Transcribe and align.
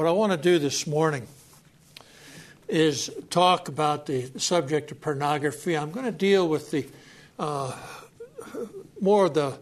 what 0.00 0.08
I 0.08 0.12
want 0.12 0.32
to 0.32 0.38
do 0.38 0.58
this 0.58 0.86
morning 0.86 1.26
is 2.70 3.10
talk 3.28 3.68
about 3.68 4.06
the 4.06 4.30
subject 4.38 4.90
of 4.90 4.98
pornography. 5.02 5.76
I'm 5.76 5.90
going 5.90 6.06
to 6.06 6.10
deal 6.10 6.48
with 6.48 6.70
the 6.70 6.86
uh, 7.38 7.76
more 8.98 9.26
of 9.26 9.34
the 9.34 9.58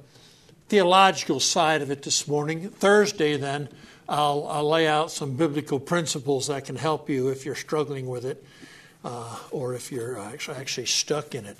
theological 0.69 1.41
side 1.41 1.83
of 1.83 1.91
it 1.91 2.05
this 2.05 2.29
morning. 2.29 2.71
Thursday, 2.71 3.37
then, 3.37 3.69
I'll, 4.09 4.47
I'll 4.47 4.69
lay 4.69 4.87
out 4.87 5.11
some 5.11 5.35
biblical 5.35 5.81
principles 5.81 6.47
that 6.47 6.67
can 6.67 6.77
help 6.77 7.11
you 7.11 7.31
if 7.31 7.45
you're 7.45 7.57
struggling 7.57 8.07
with 8.07 8.25
it 8.25 8.45
uh, 9.05 9.41
or 9.51 9.75
if 9.75 9.91
you're 9.91 10.21
actually, 10.21 10.59
actually 10.59 10.87
stuck 10.87 11.35
in 11.35 11.47
it. 11.47 11.59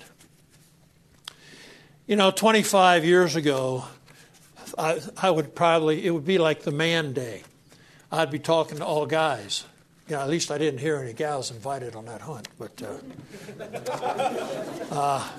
You 2.07 2.15
know, 2.15 2.31
25 2.31 3.03
years 3.03 3.35
ago, 3.35 3.83
I, 4.77 5.01
I 5.21 5.31
would 5.31 5.53
probably, 5.53 6.05
it 6.05 6.11
would 6.11 6.25
be 6.25 6.37
like 6.37 6.61
the 6.61 6.71
man 6.71 7.11
day. 7.11 7.43
I'd 8.11 8.31
be 8.31 8.39
talking 8.39 8.79
to 8.79 8.85
all 8.85 9.05
guys. 9.05 9.65
Yeah, 10.07 10.23
at 10.23 10.29
least 10.29 10.49
I 10.49 10.57
didn't 10.57 10.79
hear 10.79 10.97
any 10.97 11.13
gals 11.13 11.51
invited 11.51 11.95
on 11.95 12.05
that 12.05 12.21
hunt. 12.21 12.47
But 12.57 12.81
uh, 12.81 12.97
uh, 14.91 15.29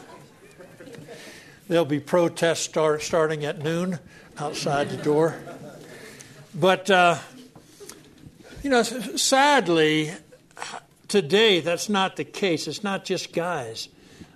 there'll 1.67 1.85
be 1.85 1.99
protests 1.99 2.61
start, 2.61 3.03
starting 3.03 3.45
at 3.45 3.59
noon 3.59 3.99
outside 4.39 4.91
the 4.91 4.97
door. 4.97 5.35
But, 6.55 6.89
uh, 6.89 7.19
you 8.63 8.71
know, 8.71 8.85
sadly, 8.85 10.13
today 11.09 11.59
that's 11.59 11.89
not 11.89 12.15
the 12.15 12.25
case. 12.25 12.69
It's 12.69 12.85
not 12.85 13.05
just 13.05 13.33
guys 13.33 13.89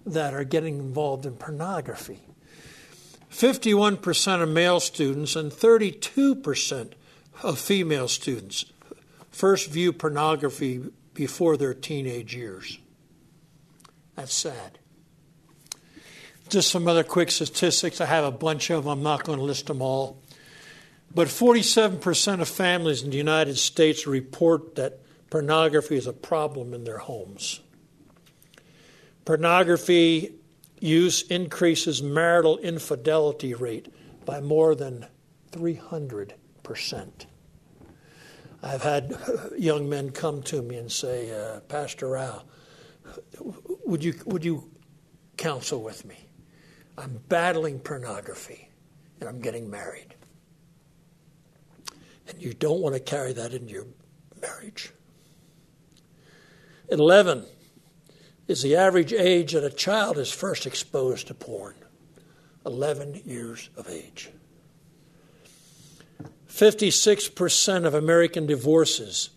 that 0.04 0.34
are 0.34 0.44
getting 0.44 0.78
involved 0.78 1.24
in 1.24 1.36
pornography. 1.36 2.18
51% 3.30 4.42
of 4.42 4.48
male 4.48 4.80
students 4.80 5.36
and 5.36 5.52
32% 5.52 6.92
of 7.42 7.58
female 7.58 8.08
students 8.08 8.64
first 9.34 9.68
view 9.70 9.92
pornography 9.92 10.80
before 11.12 11.56
their 11.56 11.74
teenage 11.74 12.34
years. 12.34 12.78
That's 14.14 14.32
sad. 14.32 14.78
Just 16.48 16.70
some 16.70 16.86
other 16.86 17.02
quick 17.02 17.30
statistics. 17.30 18.00
I 18.00 18.06
have 18.06 18.24
a 18.24 18.30
bunch 18.30 18.70
of 18.70 18.84
them. 18.84 18.92
I'm 18.92 19.02
not 19.02 19.24
going 19.24 19.38
to 19.38 19.44
list 19.44 19.66
them 19.66 19.82
all. 19.82 20.22
But 21.12 21.28
47% 21.28 22.40
of 22.40 22.48
families 22.48 23.02
in 23.02 23.10
the 23.10 23.16
United 23.16 23.58
States 23.58 24.06
report 24.06 24.76
that 24.76 25.00
pornography 25.30 25.96
is 25.96 26.06
a 26.06 26.12
problem 26.12 26.74
in 26.74 26.84
their 26.84 26.98
homes. 26.98 27.60
Pornography 29.24 30.34
use 30.80 31.22
increases 31.22 32.02
marital 32.02 32.58
infidelity 32.58 33.54
rate 33.54 33.92
by 34.24 34.40
more 34.40 34.74
than 34.74 35.06
300%. 35.52 36.32
I've 38.62 38.82
had 38.82 39.16
young 39.58 39.88
men 39.88 40.10
come 40.10 40.42
to 40.44 40.62
me 40.62 40.76
and 40.76 40.90
say, 40.90 41.30
uh, 41.30 41.60
Pastor 41.60 42.08
Rao, 42.08 42.42
would 43.84 44.02
you, 44.02 44.14
would 44.24 44.44
you 44.44 44.70
counsel 45.36 45.82
with 45.82 46.04
me? 46.04 46.16
I'm 46.96 47.20
battling 47.28 47.78
pornography 47.78 48.68
and 49.20 49.28
I'm 49.28 49.40
getting 49.40 49.70
married. 49.70 50.14
And 52.28 52.40
you 52.40 52.54
don't 52.54 52.80
want 52.80 52.94
to 52.94 53.00
carry 53.00 53.32
that 53.34 53.52
into 53.52 53.72
your 53.72 53.86
marriage. 54.40 54.92
11 56.88 57.44
is 58.48 58.62
the 58.62 58.76
average 58.76 59.12
age 59.12 59.52
that 59.52 59.64
a 59.64 59.70
child 59.70 60.18
is 60.18 60.30
first 60.30 60.66
exposed 60.66 61.26
to 61.28 61.34
porn 61.34 61.74
11 62.66 63.22
years 63.24 63.70
of 63.76 63.88
age. 63.88 64.30
56% 66.54 67.84
of 67.84 67.94
American 67.94 68.46
divorces 68.46 69.30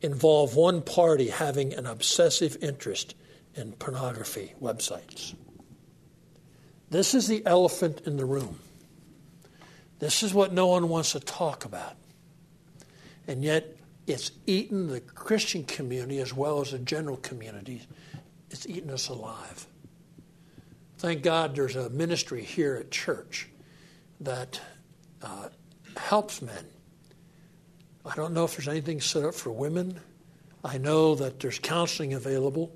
involve 0.00 0.56
one 0.56 0.80
party 0.80 1.28
having 1.28 1.74
an 1.74 1.84
obsessive 1.84 2.56
interest 2.62 3.14
in 3.54 3.72
pornography 3.72 4.54
websites. 4.60 5.34
This 6.88 7.12
is 7.12 7.28
the 7.28 7.44
elephant 7.44 8.02
in 8.06 8.16
the 8.16 8.24
room. 8.24 8.58
This 9.98 10.22
is 10.22 10.32
what 10.32 10.54
no 10.54 10.68
one 10.68 10.88
wants 10.88 11.12
to 11.12 11.20
talk 11.20 11.66
about. 11.66 11.94
And 13.26 13.44
yet, 13.44 13.76
it's 14.06 14.30
eaten 14.46 14.88
the 14.88 15.00
Christian 15.00 15.62
community 15.64 16.20
as 16.20 16.32
well 16.32 16.62
as 16.62 16.70
the 16.70 16.78
general 16.78 17.18
community. 17.18 17.82
It's 18.50 18.66
eaten 18.66 18.88
us 18.90 19.10
alive. 19.10 19.66
Thank 20.96 21.22
God 21.22 21.54
there's 21.54 21.76
a 21.76 21.90
ministry 21.90 22.42
here 22.42 22.76
at 22.76 22.90
church 22.90 23.48
that 24.20 24.58
uh, 25.20 25.48
helps 25.98 26.42
men. 26.42 26.66
I 28.04 28.14
don't 28.14 28.32
know 28.34 28.44
if 28.44 28.56
there's 28.56 28.68
anything 28.68 29.00
set 29.00 29.24
up 29.24 29.34
for 29.34 29.50
women. 29.50 30.00
I 30.64 30.78
know 30.78 31.14
that 31.16 31.40
there's 31.40 31.58
counseling 31.58 32.14
available. 32.14 32.72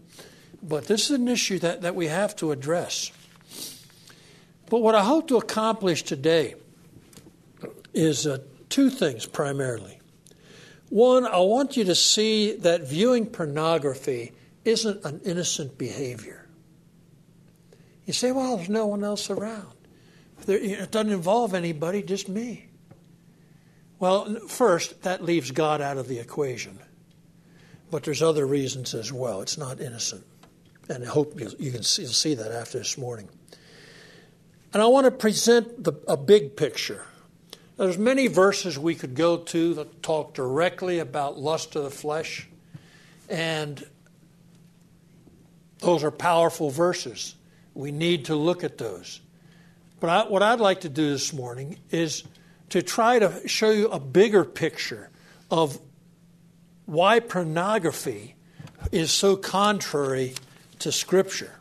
But 0.62 0.86
this 0.86 1.10
is 1.10 1.19
an 1.19 1.28
issue 1.28 1.58
that, 1.60 1.82
that 1.82 1.94
we 1.94 2.08
have 2.08 2.36
to 2.36 2.53
address. 2.53 3.10
But 4.69 4.82
what 4.82 4.94
I 4.94 5.03
hope 5.03 5.28
to 5.28 5.36
accomplish 5.36 6.03
today 6.03 6.54
is 7.94 8.26
uh, 8.26 8.38
two 8.69 8.91
things 8.91 9.26
primarily. 9.26 9.98
One, 10.91 11.26
I 11.26 11.38
want 11.38 11.76
you 11.76 11.84
to 11.84 11.94
see 11.94 12.56
that 12.56 12.88
viewing 12.88 13.26
pornography 13.26 14.32
isn't 14.64 15.04
an 15.04 15.20
innocent 15.25 15.78
behavior. 15.78 16.47
You 18.06 18.12
say, 18.12 18.32
well, 18.32 18.56
there's 18.56 18.69
no 18.69 18.87
one 18.87 19.04
else 19.04 19.31
around. 19.31 19.72
it 20.47 20.91
doesn't 20.91 21.12
involve 21.12 21.54
anybody, 21.54 22.02
just 22.02 22.28
me. 22.28 22.69
Well, 24.00 24.34
first, 24.49 25.03
that 25.03 25.22
leaves 25.22 25.50
God 25.50 25.81
out 25.81 25.99
of 25.99 26.09
the 26.09 26.19
equation. 26.19 26.78
But 27.91 28.03
there's 28.03 28.22
other 28.22 28.47
reasons 28.47 28.94
as 28.94 29.12
well. 29.12 29.43
It's 29.43 29.59
not 29.59 29.81
innocent. 29.81 30.25
And 30.88 31.05
I 31.05 31.06
hope 31.06 31.38
you 31.38 31.71
can 31.71 31.83
see, 31.83 32.06
see 32.06 32.34
that 32.34 32.50
after 32.50 32.78
this 32.78 32.97
morning. 32.97 33.28
And 34.72 34.83
I 34.83 34.87
want 34.87 35.05
to 35.05 35.11
present 35.11 35.84
the, 35.84 35.93
a 36.09 36.16
big 36.16 36.56
picture. 36.56 37.05
There's 37.77 37.99
many 37.99 38.27
verses 38.27 38.78
we 38.78 38.94
could 38.94 39.15
go 39.15 39.37
to 39.38 39.75
that 39.75 40.03
talk 40.03 40.34
directly 40.34 40.99
about 40.99 41.38
lust 41.38 41.77
of 41.77 41.84
the 41.84 41.91
flesh, 41.91 42.49
and 43.28 43.84
those 45.78 46.05
are 46.05 46.11
powerful 46.11 46.71
verses. 46.71 47.34
We 47.75 47.91
need 47.91 48.27
to 48.27 48.37
look 48.37 48.65
at 48.65 48.78
those. 48.78 49.21
But 49.99 50.11
I, 50.11 50.28
what 50.28 50.43
I'd 50.43 50.61
like 50.61 50.82
to 50.82 50.88
do 50.88 51.11
this 51.11 51.32
morning 51.32 51.78
is 51.91 52.25
to 52.70 52.82
try 52.82 53.19
to 53.19 53.47
show 53.47 53.70
you 53.70 53.88
a 53.88 54.00
bigger 54.00 54.44
picture 54.44 55.10
of 55.50 55.78
why 56.86 57.20
pornography 57.20 58.34
is 58.91 59.10
so 59.10 59.36
contrary 59.36 60.34
to 60.78 60.91
Scripture 60.91 61.58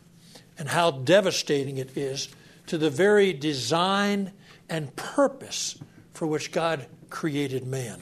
and 0.58 0.70
how 0.70 0.92
devastating 0.92 1.78
it 1.78 1.98
is 1.98 2.30
to 2.68 2.78
the 2.78 2.90
very 2.90 3.34
design 3.34 4.32
and 4.70 4.96
purpose 4.96 5.78
for 6.14 6.28
which 6.28 6.52
God 6.52 6.86
created 7.10 7.66
man. 7.66 8.02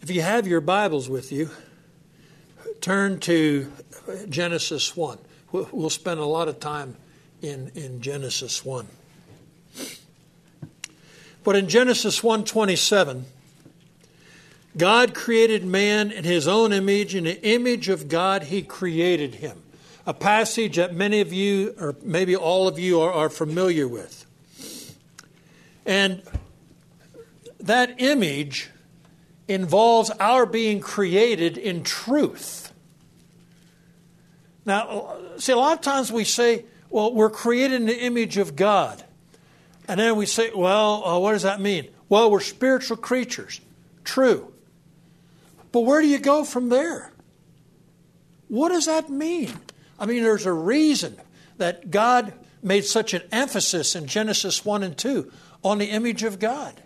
If 0.00 0.10
you 0.10 0.22
have 0.22 0.46
your 0.46 0.60
Bibles 0.60 1.08
with 1.08 1.32
you, 1.32 1.50
turn 2.80 3.18
to 3.20 3.72
Genesis 4.28 4.96
1. 4.96 5.18
We'll 5.52 5.90
spend 5.90 6.20
a 6.20 6.24
lot 6.24 6.48
of 6.48 6.60
time 6.60 6.96
in, 7.42 7.70
in 7.74 8.00
Genesis 8.00 8.64
1. 8.64 8.86
But 11.44 11.54
in 11.54 11.68
Genesis 11.68 12.22
1:27, 12.22 13.22
God 14.76 15.14
created 15.14 15.64
man 15.64 16.10
in 16.10 16.24
his 16.24 16.48
own 16.48 16.72
image, 16.72 17.14
in 17.14 17.24
the 17.24 17.40
image 17.46 17.88
of 17.88 18.08
God 18.08 18.44
he 18.44 18.62
created 18.62 19.36
him. 19.36 19.62
A 20.06 20.12
passage 20.12 20.76
that 20.76 20.94
many 20.94 21.20
of 21.20 21.32
you, 21.32 21.74
or 21.78 21.94
maybe 22.02 22.34
all 22.34 22.66
of 22.66 22.78
you, 22.78 23.00
are, 23.00 23.12
are 23.12 23.30
familiar 23.30 23.86
with. 23.86 24.26
And 25.86 26.20
that 27.60 27.94
image 27.98 28.70
involves 29.46 30.10
our 30.18 30.46
being 30.46 30.80
created 30.80 31.56
in 31.56 31.84
truth. 31.84 32.72
Now, 34.64 35.16
see, 35.36 35.52
a 35.52 35.56
lot 35.56 35.74
of 35.74 35.80
times 35.80 36.10
we 36.10 36.24
say, 36.24 36.64
well, 36.90 37.12
we're 37.12 37.30
created 37.30 37.80
in 37.80 37.86
the 37.86 37.98
image 37.98 38.36
of 38.36 38.56
God. 38.56 39.02
And 39.88 40.00
then 40.00 40.16
we 40.16 40.26
say, 40.26 40.50
well, 40.54 41.04
uh, 41.04 41.18
what 41.18 41.32
does 41.32 41.42
that 41.42 41.60
mean? 41.60 41.88
Well, 42.08 42.30
we're 42.30 42.40
spiritual 42.40 42.96
creatures. 42.96 43.60
True. 44.04 44.52
But 45.72 45.80
where 45.80 46.00
do 46.00 46.08
you 46.08 46.18
go 46.18 46.44
from 46.44 46.68
there? 46.68 47.12
What 48.48 48.70
does 48.70 48.86
that 48.86 49.10
mean? 49.10 49.52
I 49.98 50.06
mean, 50.06 50.22
there's 50.22 50.46
a 50.46 50.52
reason 50.52 51.16
that 51.58 51.90
God 51.90 52.32
made 52.62 52.84
such 52.84 53.14
an 53.14 53.22
emphasis 53.32 53.94
in 53.94 54.06
Genesis 54.06 54.64
1 54.64 54.82
and 54.82 54.96
2 54.96 55.30
on 55.62 55.78
the 55.78 55.86
image 55.86 56.22
of 56.22 56.38
God. 56.38 56.82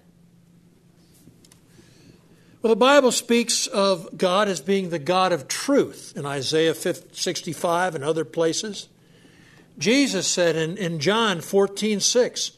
Well, 2.62 2.70
the 2.70 2.76
Bible 2.76 3.10
speaks 3.10 3.66
of 3.66 4.18
God 4.18 4.48
as 4.48 4.60
being 4.60 4.90
the 4.90 4.98
God 4.98 5.32
of 5.32 5.48
truth 5.48 6.12
in 6.14 6.26
Isaiah 6.26 6.74
65 6.74 7.94
and 7.94 8.04
other 8.04 8.24
places. 8.24 8.88
Jesus 9.78 10.26
said 10.26 10.56
in, 10.56 10.76
in 10.76 10.98
John 11.00 11.40
14, 11.40 12.00
6, 12.00 12.52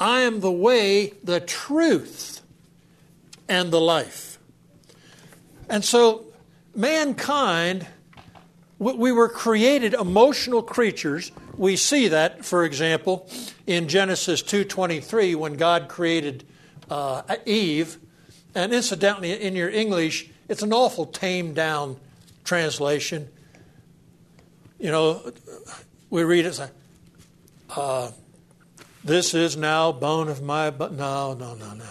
I 0.00 0.20
am 0.20 0.40
the 0.40 0.52
way, 0.52 1.14
the 1.24 1.40
truth, 1.40 2.42
and 3.48 3.70
the 3.70 3.80
life. 3.80 4.38
And 5.68 5.84
so, 5.84 6.26
mankind, 6.74 7.86
we 8.78 9.10
were 9.10 9.28
created 9.28 9.94
emotional 9.94 10.62
creatures. 10.62 11.32
We 11.56 11.76
see 11.76 12.08
that, 12.08 12.44
for 12.44 12.64
example, 12.64 13.28
in 13.66 13.88
Genesis 13.88 14.42
2:23 14.42 15.34
when 15.34 15.54
God 15.54 15.88
created 15.88 16.44
uh, 16.88 17.22
Eve. 17.44 17.98
And 18.54 18.72
incidentally, 18.72 19.32
in 19.32 19.56
your 19.56 19.68
English, 19.68 20.30
it's 20.48 20.62
an 20.62 20.72
awful 20.72 21.06
tamed 21.06 21.56
down 21.56 21.96
translation. 22.44 23.28
You 24.78 24.90
know, 24.90 25.32
we 26.10 26.24
read 26.24 26.46
it, 26.46 26.60
uh, 27.76 28.10
this 29.04 29.34
is 29.34 29.56
now 29.56 29.92
bone 29.92 30.28
of 30.28 30.42
my 30.42 30.70
bone. 30.70 30.96
No, 30.96 31.34
no, 31.34 31.54
no, 31.54 31.74
no. 31.74 31.84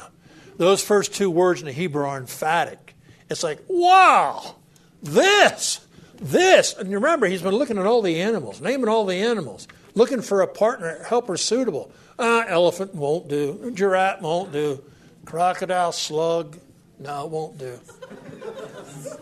Those 0.57 0.83
first 0.83 1.13
two 1.13 1.29
words 1.29 1.61
in 1.61 1.67
the 1.67 1.71
Hebrew 1.71 2.05
are 2.05 2.17
emphatic. 2.17 2.95
It's 3.29 3.43
like, 3.43 3.59
wow, 3.67 4.55
this, 5.03 5.85
this. 6.15 6.73
And 6.73 6.91
remember, 6.91 7.27
he's 7.27 7.41
been 7.41 7.55
looking 7.55 7.77
at 7.77 7.85
all 7.85 8.01
the 8.01 8.21
animals, 8.21 8.61
naming 8.61 8.89
all 8.89 9.05
the 9.05 9.15
animals, 9.15 9.67
looking 9.93 10.21
for 10.21 10.41
a 10.41 10.47
partner, 10.47 11.03
helper 11.03 11.37
suitable. 11.37 11.91
Uh, 12.17 12.43
elephant 12.47 12.95
won't 12.95 13.27
do. 13.27 13.71
Giraffe 13.73 14.21
won't 14.21 14.51
do. 14.51 14.83
Crocodile, 15.25 15.91
slug, 15.91 16.57
no, 16.99 17.25
it 17.25 17.31
won't 17.31 17.57
do. 17.57 17.79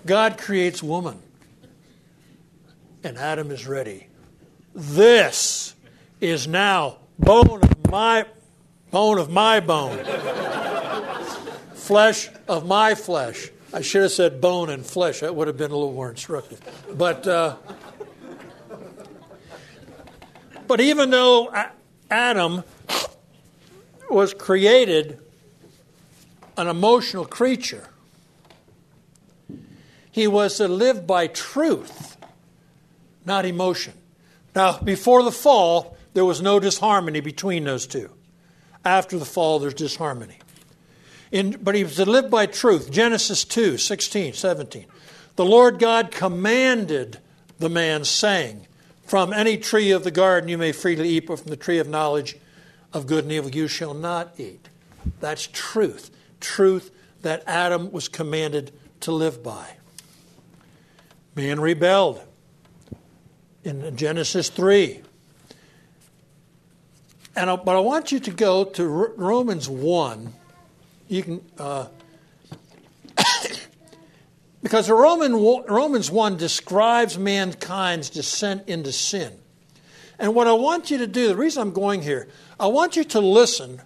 God 0.06 0.38
creates 0.38 0.82
woman, 0.82 1.20
and 3.04 3.18
Adam 3.18 3.52
is 3.52 3.68
ready. 3.68 4.08
This 4.76 5.74
is 6.20 6.50
now 6.50 6.98
bone 7.18 7.64
of 7.64 7.90
my 7.90 8.26
bone 8.92 9.20
of 9.20 9.30
my 9.30 9.62
bone, 9.62 10.04
flesh 11.76 12.30
of 12.50 12.68
my 12.68 12.94
flesh. 12.94 13.52
I 13.74 13.80
should 13.80 14.02
have 14.02 14.12
said 14.12 14.42
bone 14.42 14.70
and 14.70 14.86
flesh. 14.86 15.22
That 15.22 15.34
would 15.34 15.48
have 15.48 15.56
been 15.56 15.72
a 15.72 15.76
little 15.76 15.94
more 15.94 16.10
instructive. 16.10 16.60
But 16.94 17.26
uh, 17.26 17.56
but 20.68 20.82
even 20.82 21.10
though 21.10 21.54
Adam 22.12 22.66
was 24.10 24.34
created 24.34 25.20
an 26.58 26.68
emotional 26.68 27.24
creature, 27.24 27.88
he 30.12 30.28
was 30.28 30.58
to 30.58 30.68
live 30.68 31.08
by 31.08 31.28
truth, 31.28 32.18
not 33.26 33.46
emotion. 33.46 33.94
Now, 34.56 34.80
before 34.80 35.22
the 35.24 35.32
fall, 35.32 35.98
there 36.14 36.26
was 36.26 36.42
no 36.42 36.60
disharmony 36.60 37.20
between 37.20 37.66
those 37.66 37.86
two. 37.86 38.10
After 38.86 39.20
the 39.20 39.26
fall, 39.26 39.60
there's 39.60 39.74
disharmony. 39.74 40.40
In, 41.32 41.58
but 41.62 41.76
he 41.76 41.84
was 41.84 41.98
to 41.98 42.06
live 42.06 42.30
by 42.30 42.46
truth. 42.46 42.90
Genesis 42.90 43.44
2 43.44 43.78
16, 43.78 44.34
17. 44.34 44.86
The 45.36 45.46
Lord 45.46 45.80
God 45.80 46.12
commanded 46.12 47.20
the 47.60 47.68
man, 47.68 48.06
saying, 48.06 48.66
From 49.04 49.34
any 49.34 49.58
tree 49.58 49.92
of 49.92 50.04
the 50.06 50.12
garden 50.12 50.48
you 50.50 50.58
may 50.58 50.72
freely 50.72 51.10
eat, 51.10 51.28
but 51.28 51.40
from 51.40 51.50
the 51.50 51.58
tree 51.58 51.80
of 51.80 51.90
knowledge 51.90 52.38
of 52.94 53.08
good 53.08 53.26
and 53.26 53.34
evil 53.34 53.52
you 53.52 53.68
shall 53.68 53.94
not 53.94 54.40
eat. 54.40 54.70
That's 55.20 55.50
truth. 55.52 56.12
Truth 56.40 56.92
that 57.24 57.44
Adam 57.48 57.92
was 57.92 58.08
commanded 58.08 58.72
to 59.02 59.12
live 59.12 59.44
by. 59.44 59.68
Man 61.36 61.60
rebelled 61.60 62.22
in 63.66 63.98
Genesis 63.98 64.50
3. 64.50 65.02
And 67.36 67.50
I, 67.50 67.56
but 67.56 67.76
I 67.76 67.80
want 67.80 68.12
you 68.12 68.20
to 68.22 68.32
go 68.32 68.64
to 68.64 68.86
Romans 68.88 69.68
1. 69.68 70.34
You 71.08 71.24
can, 71.24 71.42
uh, 71.58 71.88
because 74.64 74.90
Roman, 74.90 75.34
Romans 75.34 76.10
1 76.10 76.38
describes 76.38 77.18
mankind's 77.18 78.10
descent 78.10 78.68
into 78.68 78.92
sin. 78.92 79.34
And 80.18 80.34
what 80.34 80.48
I 80.48 80.54
want 80.54 80.92
you 80.92 81.00
to 81.00 81.08
do, 81.08 81.28
the 81.28 81.36
reason 81.36 81.62
I'm 81.62 81.74
going 81.74 82.02
here, 82.02 82.30
I 82.58 82.68
want 82.68 82.96
you 82.96 83.04
to 83.04 83.20
listen 83.20 83.82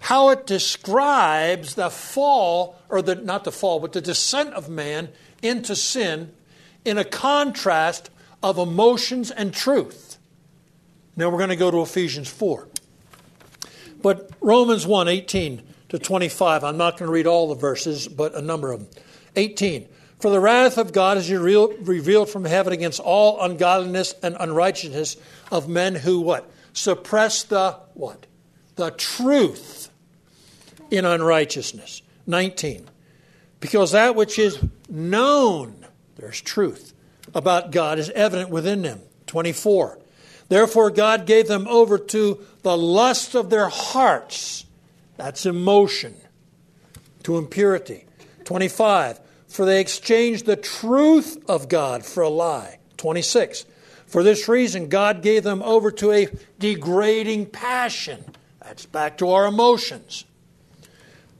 how 0.00 0.30
it 0.30 0.46
describes 0.46 1.74
the 1.74 1.90
fall, 1.90 2.76
or 2.88 3.00
the, 3.00 3.14
not 3.14 3.44
the 3.44 3.52
fall, 3.52 3.80
but 3.80 3.92
the 3.92 4.00
descent 4.00 4.52
of 4.54 4.68
man 4.68 5.08
into 5.42 5.76
sin 5.76 6.32
in 6.84 6.98
a 6.98 7.04
contrast 7.04 8.10
of 8.42 8.58
emotions 8.58 9.30
and 9.30 9.52
truth. 9.52 10.18
Now 11.16 11.28
we're 11.28 11.38
going 11.38 11.50
to 11.50 11.56
go 11.56 11.70
to 11.70 11.82
Ephesians 11.82 12.28
4. 12.28 12.68
But 14.02 14.30
Romans 14.40 14.86
1 14.86 15.08
18 15.08 15.62
to 15.90 15.98
25, 15.98 16.64
I'm 16.64 16.76
not 16.76 16.96
going 16.96 17.08
to 17.08 17.12
read 17.12 17.26
all 17.26 17.48
the 17.48 17.54
verses, 17.54 18.08
but 18.08 18.34
a 18.34 18.40
number 18.40 18.72
of 18.72 18.80
them. 18.80 19.02
18. 19.36 19.88
For 20.20 20.30
the 20.30 20.40
wrath 20.40 20.76
of 20.76 20.92
God 20.92 21.16
is 21.16 21.30
revealed 21.30 22.28
from 22.28 22.44
heaven 22.44 22.72
against 22.72 23.00
all 23.00 23.40
ungodliness 23.40 24.14
and 24.22 24.36
unrighteousness 24.38 25.16
of 25.50 25.68
men 25.68 25.94
who 25.94 26.20
what? 26.20 26.50
Suppress 26.72 27.44
the 27.44 27.72
what? 27.94 28.26
The 28.76 28.90
truth 28.90 29.90
in 30.90 31.04
unrighteousness. 31.04 32.02
19. 32.26 32.86
Because 33.60 33.92
that 33.92 34.14
which 34.14 34.38
is 34.38 34.58
known, 34.88 35.86
there's 36.16 36.40
truth, 36.40 36.94
about 37.34 37.70
God 37.70 37.98
is 37.98 38.10
evident 38.10 38.50
within 38.50 38.82
them. 38.82 39.00
24. 39.26 39.98
Therefore, 40.48 40.90
God 40.90 41.26
gave 41.26 41.46
them 41.46 41.68
over 41.68 41.98
to 41.98 42.44
the 42.62 42.76
lust 42.76 43.34
of 43.34 43.50
their 43.50 43.68
hearts. 43.68 44.64
That's 45.16 45.46
emotion, 45.46 46.16
to 47.22 47.38
impurity. 47.38 48.06
25. 48.44 49.20
For 49.48 49.64
they 49.64 49.80
exchanged 49.80 50.46
the 50.46 50.56
truth 50.56 51.42
of 51.48 51.68
God 51.68 52.04
for 52.04 52.22
a 52.22 52.28
lie. 52.28 52.78
26. 52.96 53.64
For 54.06 54.24
this 54.24 54.48
reason, 54.48 54.88
God 54.88 55.22
gave 55.22 55.44
them 55.44 55.62
over 55.62 55.92
to 55.92 56.10
a 56.10 56.28
degrading 56.58 57.46
passion. 57.46 58.24
That's 58.60 58.86
back 58.86 59.18
to 59.18 59.30
our 59.30 59.46
emotions. 59.46 60.24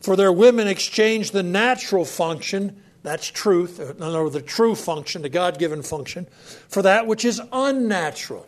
For 0.00 0.14
their 0.14 0.32
women 0.32 0.68
exchanged 0.68 1.32
the 1.32 1.42
natural 1.42 2.04
function, 2.04 2.80
that's 3.02 3.26
truth, 3.26 3.80
uh, 3.80 4.04
other 4.04 4.22
words, 4.22 4.34
the 4.34 4.42
true 4.42 4.74
function, 4.74 5.22
the 5.22 5.28
God 5.28 5.58
given 5.58 5.82
function, 5.82 6.26
for 6.68 6.82
that 6.82 7.06
which 7.06 7.24
is 7.24 7.40
unnatural 7.52 8.46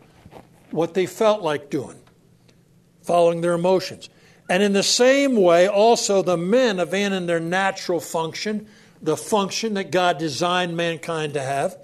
what 0.71 0.95
they 0.95 1.07
felt 1.07 1.43
like 1.43 1.71
doing, 1.71 1.99
following 3.03 3.41
their 3.41 3.53
emotions. 3.55 4.09
And 4.49 4.63
in 4.63 4.73
the 4.73 4.83
same 4.83 5.37
way, 5.37 5.69
also 5.69 6.23
the 6.23 6.37
men 6.37 6.79
abandoned 6.79 7.29
their 7.29 7.41
natural 7.41 8.01
function, 8.01 8.67
the 9.01 9.17
function 9.17 9.75
that 9.75 9.91
God 9.91 10.19
designed 10.19 10.77
mankind 10.77 11.35
to 11.35 11.43
have, 11.43 11.77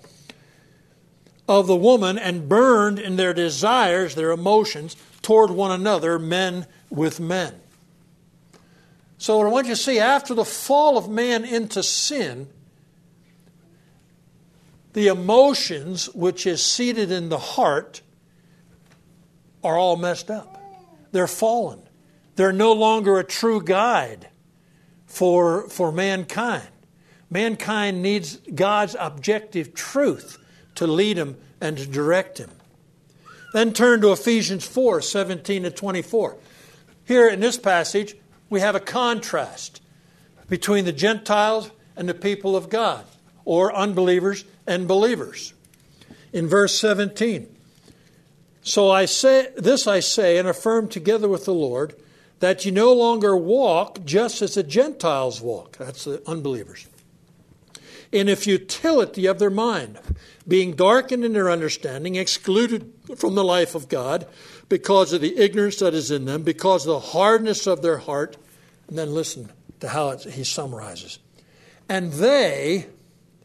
of 1.49 1.67
the 1.67 1.77
woman, 1.77 2.19
and 2.19 2.49
burned 2.49 2.99
in 2.99 3.17
their 3.17 3.33
desires, 3.33 4.15
their 4.15 4.31
emotions, 4.31 4.97
toward 5.23 5.51
one 5.51 5.71
another, 5.71 6.19
men 6.19 6.67
with 6.91 7.21
men. 7.21 7.55
So, 9.17 9.39
what 9.39 9.47
I 9.47 9.51
want 9.51 9.67
you 9.67 9.75
to 9.75 9.81
see 9.81 9.99
after 9.99 10.35
the 10.35 10.45
fall 10.45 10.97
of 10.97 11.09
man 11.09 11.45
into 11.45 11.83
sin, 11.83 12.49
the 14.93 15.09
emotions 15.09 16.07
which 16.15 16.47
is 16.47 16.65
seated 16.65 17.11
in 17.11 17.29
the 17.29 17.39
heart 17.39 18.03
are 19.63 19.77
all 19.77 19.97
messed 19.97 20.31
up. 20.31 20.63
They're 21.13 21.27
fallen. 21.27 21.81
They're 22.37 22.53
no 22.53 22.73
longer 22.73 23.19
a 23.19 23.25
true 23.25 23.63
guide 23.63 24.29
for, 25.07 25.69
for 25.69 25.91
mankind. 25.91 26.69
Mankind 27.31 28.03
needs 28.03 28.37
God's 28.55 28.97
objective 28.99 29.75
truth 29.75 30.39
to 30.77 30.87
lead 30.87 31.19
him 31.19 31.37
and 31.61 31.77
to 31.77 31.87
direct 31.87 32.39
him. 32.39 32.51
Then 33.53 33.73
turn 33.73 34.01
to 34.03 34.13
Ephesians 34.13 34.67
4 34.67 35.01
17 35.03 35.65
to 35.65 35.71
24. 35.71 36.37
Here 37.05 37.29
in 37.29 37.41
this 37.41 37.59
passage, 37.59 38.17
we 38.51 38.61
have 38.61 38.75
a 38.75 38.81
contrast 38.81 39.81
between 40.49 40.85
the 40.85 40.93
Gentiles 40.93 41.71
and 41.97 42.09
the 42.09 42.15
people 42.15 42.57
of 42.57 42.69
God, 42.69 43.05
or 43.45 43.75
unbelievers 43.75 44.45
and 44.69 44.87
believers. 44.87 45.55
In 46.33 46.47
verse 46.47 46.79
17, 46.79 47.49
so 48.63 48.91
I 48.91 49.07
say 49.07 49.49
this 49.57 49.87
I 49.87 50.01
say 50.01 50.37
and 50.37 50.47
affirm 50.47 50.89
together 50.89 51.29
with 51.29 51.47
the 51.47 51.55
Lord 51.55 51.95
that 52.41 52.65
you 52.65 52.71
no 52.71 52.93
longer 52.93 53.37
walk 53.37 54.05
just 54.05 54.43
as 54.43 54.55
the 54.55 54.63
Gentiles 54.63 55.41
walk. 55.41 55.79
That's 55.79 56.05
the 56.05 56.23
unbelievers. 56.29 56.87
In 58.13 58.27
the 58.27 58.37
futility 58.37 59.27
of 59.27 59.39
their 59.39 59.51
mind, 59.51 59.99
being 60.47 60.75
darkened 60.75 61.25
in 61.25 61.33
their 61.33 61.51
understanding, 61.51 62.17
excluded 62.17 62.93
from 63.17 63.35
the 63.35 63.45
life 63.45 63.75
of 63.75 63.89
God 63.89 64.27
because 64.69 65.13
of 65.13 65.21
the 65.21 65.37
ignorance 65.39 65.79
that 65.79 65.95
is 65.95 66.11
in 66.11 66.27
them, 66.27 66.43
because 66.43 66.87
of 66.87 66.93
the 66.93 67.09
hardness 67.09 67.67
of 67.67 67.83
their 67.83 67.99
heart. 67.99 68.37
And 68.89 68.99
then 68.99 69.13
listen 69.13 69.51
to 69.81 69.89
how 69.89 70.17
he 70.17 70.45
summarizes. 70.45 71.19
And 71.89 72.13
they, 72.13 72.87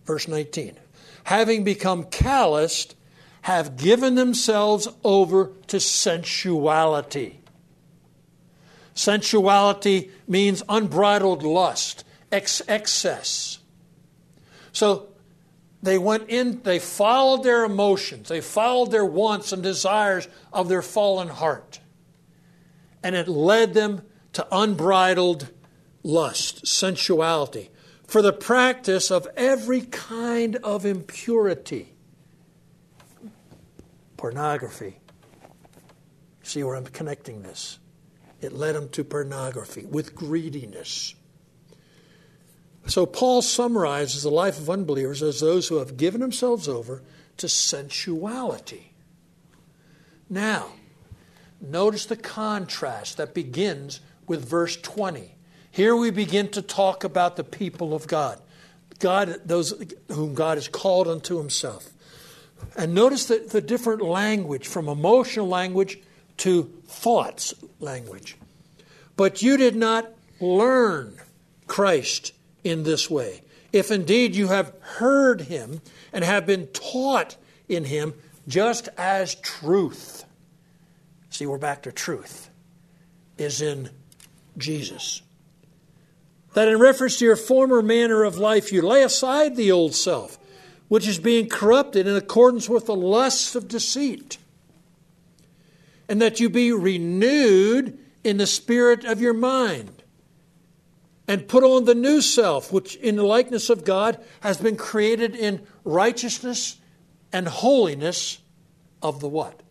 verse 0.06 0.28
19, 0.28 0.78
having 1.24 1.64
become 1.64 2.04
calloused, 2.06 2.96
have 3.42 3.78
given 3.78 4.16
themselves 4.16 4.88
over 5.04 5.52
to 5.68 5.78
sensuality. 5.78 7.40
Sensuality 8.96 10.12
means 10.28 10.64
unbridled 10.70 11.44
lust 11.44 12.04
ex- 12.32 12.62
excess. 12.68 13.60
So 14.72 15.10
they 15.82 15.98
went 15.98 16.30
in, 16.30 16.62
they 16.64 16.80
followed 16.80 17.44
their 17.44 17.64
emotions, 17.64 18.30
they 18.30 18.42
followed 18.42 18.92
their 18.92 19.06
wants 19.06 19.52
and 19.52 19.62
desires 19.62 20.28
of 20.52 20.70
their 20.70 20.82
fallen 20.82 21.28
heart. 21.28 21.80
And 23.04 23.16
it 23.16 23.28
led 23.28 23.74
them 23.74 24.04
to 24.34 24.48
unbridled 24.52 25.50
lust, 26.04 26.66
sensuality, 26.66 27.70
for 28.08 28.22
the 28.22 28.34
practice 28.34 29.12
of 29.12 29.28
every 29.36 29.82
kind 29.82 30.58
of 30.58 30.86
impurity. 30.86 31.94
Pornography. 34.18 35.00
See 36.44 36.64
where 36.64 36.76
I'm 36.76 36.86
connecting 36.86 37.42
this? 37.42 37.80
It 38.42 38.54
led 38.54 38.76
them 38.76 38.90
to 38.90 39.04
pornography 39.04 39.86
with 39.86 40.14
greediness. 40.14 41.16
So 42.88 43.06
Paul 43.06 43.42
summarizes 43.42 44.24
the 44.24 44.30
life 44.30 44.60
of 44.60 44.70
unbelievers 44.70 45.24
as 45.24 45.40
those 45.40 45.70
who 45.70 45.78
have 45.78 45.96
given 45.96 46.20
themselves 46.20 46.68
over 46.68 47.02
to 47.38 47.48
sensuality. 47.48 48.92
Now, 50.30 50.74
notice 51.62 52.06
the 52.06 52.18
contrast 52.18 53.18
that 53.18 53.34
begins 53.34 54.02
with 54.28 54.48
verse 54.48 54.76
20. 54.76 55.36
Here 55.74 55.96
we 55.96 56.12
begin 56.12 56.50
to 56.50 56.62
talk 56.62 57.04
about 57.04 57.36
the 57.36 57.44
people 57.44 57.96
of 57.96 58.06
God. 58.06 58.40
God, 59.00 59.42
those 59.44 59.74
whom 60.12 60.36
God 60.36 60.60
has 60.60 60.68
called 60.68 61.08
unto 61.08 61.40
himself. 61.40 61.90
And 62.78 62.94
notice 62.94 63.26
the, 63.26 63.40
the 63.40 63.60
different 63.60 64.04
language 64.04 64.68
from 64.68 64.88
emotional 64.88 65.48
language 65.48 65.98
to 66.38 66.72
thoughts 66.86 67.56
language. 67.80 68.38
But 69.18 69.42
you 69.42 69.58
did 69.58 69.76
not 69.76 70.12
learn 70.40 71.18
Christ 71.66 72.34
in 72.64 72.84
this 72.84 73.10
way. 73.10 73.42
If 73.72 73.90
indeed 73.90 74.36
you 74.36 74.50
have 74.50 74.76
heard 74.80 75.42
him 75.42 75.82
and 76.14 76.24
have 76.24 76.46
been 76.46 76.68
taught 76.68 77.36
in 77.68 77.86
him 77.86 78.14
just 78.48 78.90
as 78.96 79.34
truth, 79.34 80.24
see, 81.32 81.48
we're 81.48 81.58
back 81.58 81.82
to 81.82 81.92
truth, 81.92 82.52
is 83.40 83.60
in 83.60 83.90
Jesus. 84.56 85.24
That 86.54 86.68
in 86.68 86.80
reference 86.80 87.18
to 87.18 87.26
your 87.26 87.36
former 87.36 87.82
manner 87.82 88.24
of 88.24 88.38
life, 88.38 88.72
you 88.72 88.82
lay 88.82 89.04
aside 89.04 89.56
the 89.56 89.72
old 89.72 89.96
self, 89.96 90.38
which 90.88 91.08
is 91.08 91.18
being 91.18 91.50
corrupted 91.50 92.08
in 92.08 92.16
accordance 92.16 92.70
with 92.70 92.86
the 92.86 92.96
lusts 92.96 93.56
of 93.56 93.68
deceit, 93.68 94.38
and 96.08 96.22
that 96.22 96.40
you 96.40 96.50
be 96.50 96.72
renewed 96.72 97.98
in 98.24 98.38
the 98.38 98.48
spirit 98.48 99.04
of 99.04 99.20
your 99.20 99.34
mind 99.34 100.04
and 101.28 101.48
put 101.48 101.64
on 101.64 101.86
the 101.86 101.96
new 101.96 102.22
self, 102.22 102.72
which 102.72 102.96
in 102.98 103.16
the 103.16 103.24
likeness 103.24 103.70
of 103.70 103.86
God 103.86 104.20
has 104.42 104.58
been 104.58 104.76
created 104.76 105.36
in 105.36 105.66
righteousness 105.84 106.78
and 107.32 107.48
holiness 107.48 108.40
of 109.02 109.20
the 109.20 109.28
what? 109.28 109.62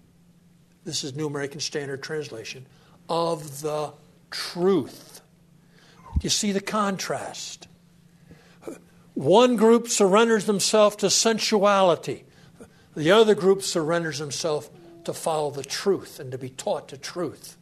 This 0.85 1.05
is 1.05 1.15
New 1.15 1.27
American 1.27 1.61
Standard 1.61 2.03
Translation 2.03 2.67
of 3.09 3.61
the 3.61 3.93
truth. 4.31 5.12
You 6.23 6.31
see 6.31 6.53
the 6.53 6.61
contrast. 6.61 7.69
One 9.15 9.57
group 9.57 9.89
surrenders 9.89 10.47
themselves 10.47 10.97
to 10.97 11.11
sensuality. 11.11 12.25
The 12.97 13.11
other 13.11 13.35
group 13.35 13.63
surrenders 13.63 14.19
themselves 14.19 14.71
to 15.05 15.13
follow 15.13 15.51
the 15.51 15.65
truth 15.65 16.21
and 16.21 16.31
to 16.31 16.39
be 16.39 16.49
taught 16.49 16.89
the 16.89 16.97
truth 16.97 17.57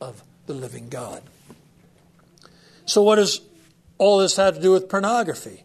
of 0.00 0.22
the 0.46 0.54
living 0.54 0.88
God. 0.88 1.22
So, 2.86 3.02
what 3.02 3.16
does 3.16 3.40
all 3.98 4.18
this 4.18 4.36
have 4.36 4.54
to 4.54 4.60
do 4.60 4.72
with 4.72 4.88
pornography? 4.88 5.64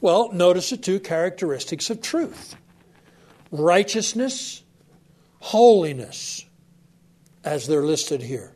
Well, 0.00 0.32
notice 0.32 0.70
the 0.70 0.76
two 0.76 1.00
characteristics 1.00 1.90
of 1.90 2.02
truth 2.02 2.56
righteousness, 3.50 4.62
holiness, 5.40 6.44
as 7.42 7.66
they're 7.66 7.84
listed 7.84 8.22
here. 8.22 8.52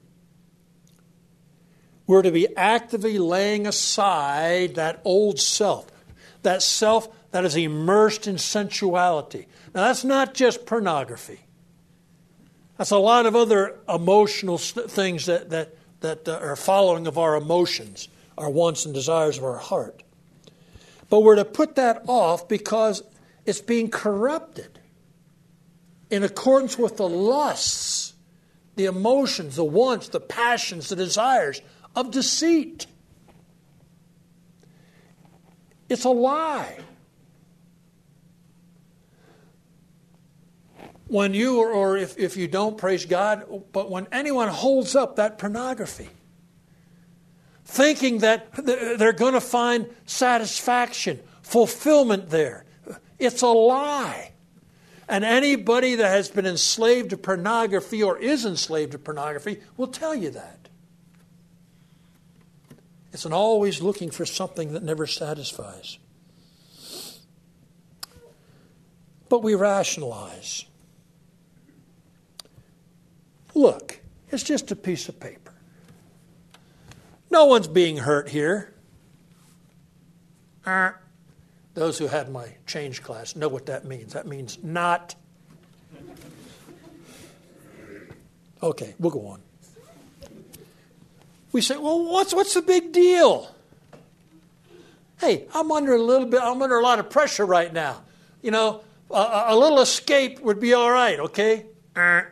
We're 2.07 2.23
to 2.23 2.33
be 2.33 2.55
actively 2.57 3.19
laying 3.19 3.67
aside 3.67 4.75
that 4.75 5.01
old 5.05 5.39
self, 5.39 5.87
that 6.43 6.63
self 6.63 7.09
that 7.31 7.45
is 7.45 7.57
immersed 7.57 8.27
in 8.27 8.39
sensuality. 8.39 9.47
Now, 9.75 9.87
that's 9.87 10.05
not 10.05 10.35
just 10.35 10.67
pornography. 10.67 11.41
That's 12.77 12.91
a 12.91 12.99
lot 12.99 13.27
of 13.27 13.37
other 13.37 13.79
emotional 13.89 14.59
things 14.59 15.27
that, 15.27 15.51
that 15.51 15.77
that 16.03 16.29
uh, 16.29 16.33
are 16.33 16.57
following 16.57 17.07
of 17.07 17.17
our 17.17 17.37
emotions, 17.37 18.09
our 18.37 18.51
wants 18.51 18.85
and 18.85 18.95
desires 18.95 19.39
of 19.39 19.45
our 19.45 19.57
heart. 19.57 20.03
But 21.09 21.21
we're 21.21 21.37
to 21.37 21.45
put 21.45 21.77
that 21.77 22.03
off 22.07 22.49
because 22.49 23.03
it's 23.47 23.61
being 23.61 23.89
corrupted 23.91 24.79
in 26.11 26.23
accordance 26.23 26.79
with 26.79 26.99
the 26.99 27.09
lusts, 27.09 28.15
the 28.77 28.85
emotions, 28.85 29.57
the 29.57 29.65
wants, 29.65 30.09
the 30.09 30.21
passions, 30.21 30.89
the 30.89 30.97
desires 30.97 31.63
of 31.95 32.11
deceit. 32.11 32.87
It's 35.89 36.05
a 36.05 36.11
lie. 36.11 36.79
when 41.13 41.35
you, 41.35 41.63
or 41.63 41.99
if, 41.99 42.19
if 42.19 42.39
you 42.39 42.49
don't, 42.49 42.79
praise 42.79 43.05
God, 43.05 43.45
but 43.71 43.91
when 43.91 44.07
anyone 44.13 44.49
holds 44.49 44.97
up 44.97 45.17
that 45.17 45.37
pornography, 45.37 46.09
thinking 47.67 48.21
that 48.21 48.51
they're 48.55 49.13
going 49.13 49.35
to 49.35 49.41
find 49.43 49.95
satisfaction, 50.07 51.21
fulfillment 51.43 52.31
there, 52.31 52.65
it's 53.19 53.43
a 53.43 53.47
lie. 53.47 54.33
And 55.07 55.23
anybody 55.23 55.97
that 55.97 56.09
has 56.09 56.31
been 56.31 56.47
enslaved 56.47 57.11
to 57.11 57.19
pornography 57.19 58.03
or 58.03 58.17
is 58.17 58.47
enslaved 58.47 58.93
to 58.93 58.99
pornography 58.99 59.61
will 59.77 59.89
tell 59.89 60.15
you 60.15 60.31
that. 60.31 60.62
It's 63.13 63.27
an 63.27 63.33
always 63.33 63.83
looking 63.83 64.11
for 64.11 64.25
something 64.25 64.73
that 64.73 64.83
never 64.83 65.07
satisfies. 65.07 65.99
But 69.29 69.43
we 69.43 69.55
rationalize. 69.55 70.65
Look, 73.55 74.01
it's 74.31 74.43
just 74.43 74.71
a 74.73 74.77
piece 74.77 75.09
of 75.09 75.21
paper. 75.21 75.53
No 77.31 77.47
one's 77.47 77.69
being 77.69 77.99
hurt 77.99 78.29
here. 78.29 78.73
Uh, 80.65 80.93
those 81.75 81.99
who 81.99 82.07
had 82.07 82.31
my 82.31 82.55
change 82.67 83.03
class 83.03 83.37
know 83.37 83.49
what 83.49 83.67
that 83.67 83.85
means. 83.85 84.15
That 84.15 84.27
means 84.27 84.59
not. 84.63 85.15
Okay, 88.63 88.95
we'll 88.99 89.11
go 89.11 89.27
on. 89.27 89.43
We 91.53 91.61
say, 91.61 91.77
well, 91.77 92.03
what's, 92.05 92.35
what's 92.35 92.55
the 92.55 92.63
big 92.63 92.93
deal? 92.93 93.55
Hey, 95.21 95.47
I'm 95.55 95.71
under 95.71 95.95
a 95.95 96.03
little 96.03 96.27
bit, 96.27 96.41
I'm 96.43 96.61
under 96.63 96.79
a 96.79 96.83
lot 96.83 96.99
of 96.99 97.11
pressure 97.11 97.47
right 97.47 97.73
now. 97.73 98.03
You 98.41 98.51
know, 98.51 98.83
a, 99.11 99.45
a 99.49 99.57
little 99.57 99.81
escape 99.81 100.41
would 100.41 100.59
be 100.59 100.75
all 100.75 100.91
right, 100.91 101.21
okay? 101.21 101.67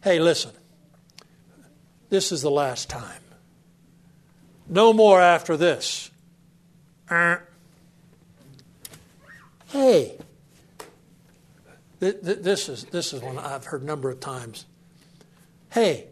Hey, 0.00 0.20
listen, 0.20 0.52
this 2.08 2.30
is 2.30 2.40
the 2.40 2.50
last 2.50 2.88
time. 2.88 3.20
No 4.68 4.92
more 4.92 5.20
after 5.20 5.56
this. 5.56 6.10
Hey, 9.68 10.16
th- 12.00 12.22
th- 12.24 12.38
this 12.38 12.70
is 12.70 12.84
this 12.84 13.12
is 13.12 13.20
one 13.20 13.38
I've 13.38 13.66
heard 13.66 13.82
a 13.82 13.84
number 13.84 14.08
of 14.08 14.18
times. 14.18 14.64
Hey, 15.68 16.06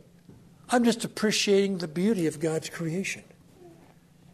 I'm 0.68 0.84
just 0.84 1.04
appreciating 1.04 1.78
the 1.78 1.88
beauty 1.88 2.26
of 2.26 2.40
God's 2.40 2.68
creation. 2.68 3.22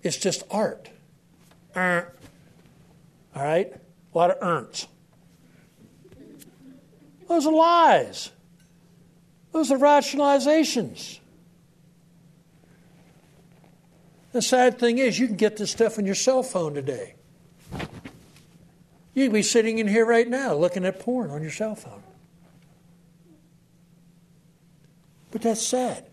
It's 0.03 0.17
just 0.17 0.43
art. 0.51 0.89
Uh, 1.75 2.03
all 3.35 3.45
right, 3.45 3.73
a 4.15 4.19
lot 4.19 4.31
of 4.31 4.39
ernts. 4.41 4.87
Those 7.29 7.47
are 7.47 7.53
lies. 7.53 8.31
Those 9.53 9.71
are 9.71 9.79
rationalizations. 9.79 11.19
The 14.33 14.43
sad 14.43 14.79
thing 14.79 14.99
is, 14.99 15.19
you 15.19 15.27
can 15.27 15.37
get 15.37 15.59
this 15.59 15.71
stuff 15.71 15.99
on 15.99 16.07
your 16.07 16.15
cell 16.15 16.43
phone 16.43 16.75
today. 16.75 17.15
You 19.15 19.27
can 19.27 19.33
be 19.33 19.43
sitting 19.43 19.79
in 19.79 19.87
here 19.87 20.07
right 20.07 20.27
now 20.27 20.55
looking 20.55 20.87
at 20.87 21.01
porn 21.01 21.31
on 21.31 21.43
your 21.43 21.51
cell 21.51 21.75
phone. 21.75 22.03
But 25.31 25.43
that's 25.43 25.63
sad. 25.63 26.07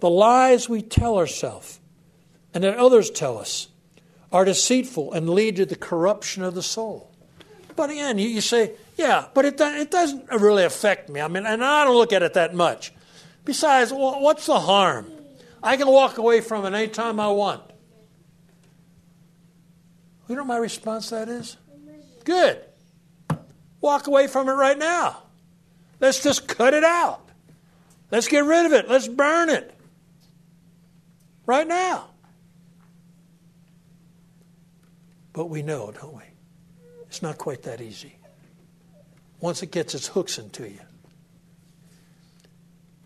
The 0.00 0.10
lies 0.10 0.68
we 0.68 0.82
tell 0.82 1.16
ourselves 1.16 1.80
and 2.52 2.64
that 2.64 2.76
others 2.76 3.10
tell 3.10 3.38
us 3.38 3.68
are 4.32 4.44
deceitful 4.44 5.12
and 5.12 5.30
lead 5.30 5.56
to 5.56 5.66
the 5.66 5.76
corruption 5.76 6.42
of 6.42 6.54
the 6.54 6.62
soul. 6.62 7.10
But 7.76 7.90
again, 7.90 8.18
you, 8.18 8.40
say, 8.40 8.72
yeah, 8.96 9.26
but 9.34 9.44
it, 9.44 9.60
it 9.60 9.90
doesn't 9.90 10.30
really 10.30 10.64
affect 10.64 11.08
me. 11.08 11.20
I 11.20 11.28
mean, 11.28 11.46
and 11.46 11.62
I 11.62 11.84
don't 11.84 11.96
look 11.96 12.12
at 12.12 12.22
it 12.22 12.34
that 12.34 12.54
much. 12.54 12.92
Besides, 13.44 13.92
what's 13.92 14.46
the 14.46 14.58
harm? 14.58 15.10
I 15.62 15.76
can 15.76 15.86
walk 15.86 16.18
away 16.18 16.40
from 16.40 16.64
it 16.64 16.76
anytime 16.76 17.20
I 17.20 17.28
want. 17.28 17.62
You 20.28 20.34
know 20.34 20.42
what 20.42 20.48
my 20.48 20.56
response 20.56 21.10
that 21.10 21.28
is? 21.28 21.56
Good. 22.24 22.60
Walk 23.80 24.06
away 24.08 24.26
from 24.26 24.48
it 24.48 24.52
right 24.52 24.76
now. 24.76 25.22
Let's 26.00 26.22
just 26.22 26.48
cut 26.48 26.74
it 26.74 26.82
out. 26.82 27.20
Let's 28.10 28.26
get 28.28 28.44
rid 28.44 28.66
of 28.66 28.72
it. 28.72 28.88
Let's 28.88 29.06
burn 29.06 29.50
it. 29.50 29.75
Right 31.46 31.66
now. 31.66 32.10
But 35.32 35.46
we 35.46 35.62
know, 35.62 35.92
don't 35.92 36.16
we? 36.16 36.22
It's 37.08 37.22
not 37.22 37.38
quite 37.38 37.62
that 37.62 37.80
easy. 37.80 38.16
Once 39.40 39.62
it 39.62 39.70
gets 39.70 39.94
its 39.94 40.08
hooks 40.08 40.38
into 40.38 40.68
you, 40.68 40.80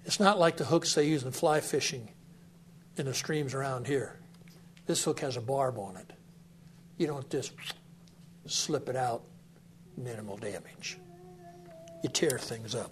it's 0.04 0.18
not 0.18 0.38
like 0.38 0.56
the 0.56 0.64
hooks 0.64 0.94
they 0.94 1.06
use 1.06 1.22
in 1.22 1.32
fly 1.32 1.60
fishing 1.60 2.08
in 2.96 3.06
the 3.06 3.14
streams 3.14 3.52
around 3.54 3.86
here. 3.86 4.18
This 4.86 5.04
hook 5.04 5.20
has 5.20 5.36
a 5.36 5.40
barb 5.40 5.78
on 5.78 5.96
it. 5.96 6.12
You 6.96 7.06
don't 7.06 7.28
just 7.30 7.52
slip 8.46 8.88
it 8.88 8.96
out, 8.96 9.22
minimal 9.96 10.36
damage. 10.36 10.98
You 12.02 12.08
tear 12.08 12.38
things 12.38 12.74
up. 12.74 12.90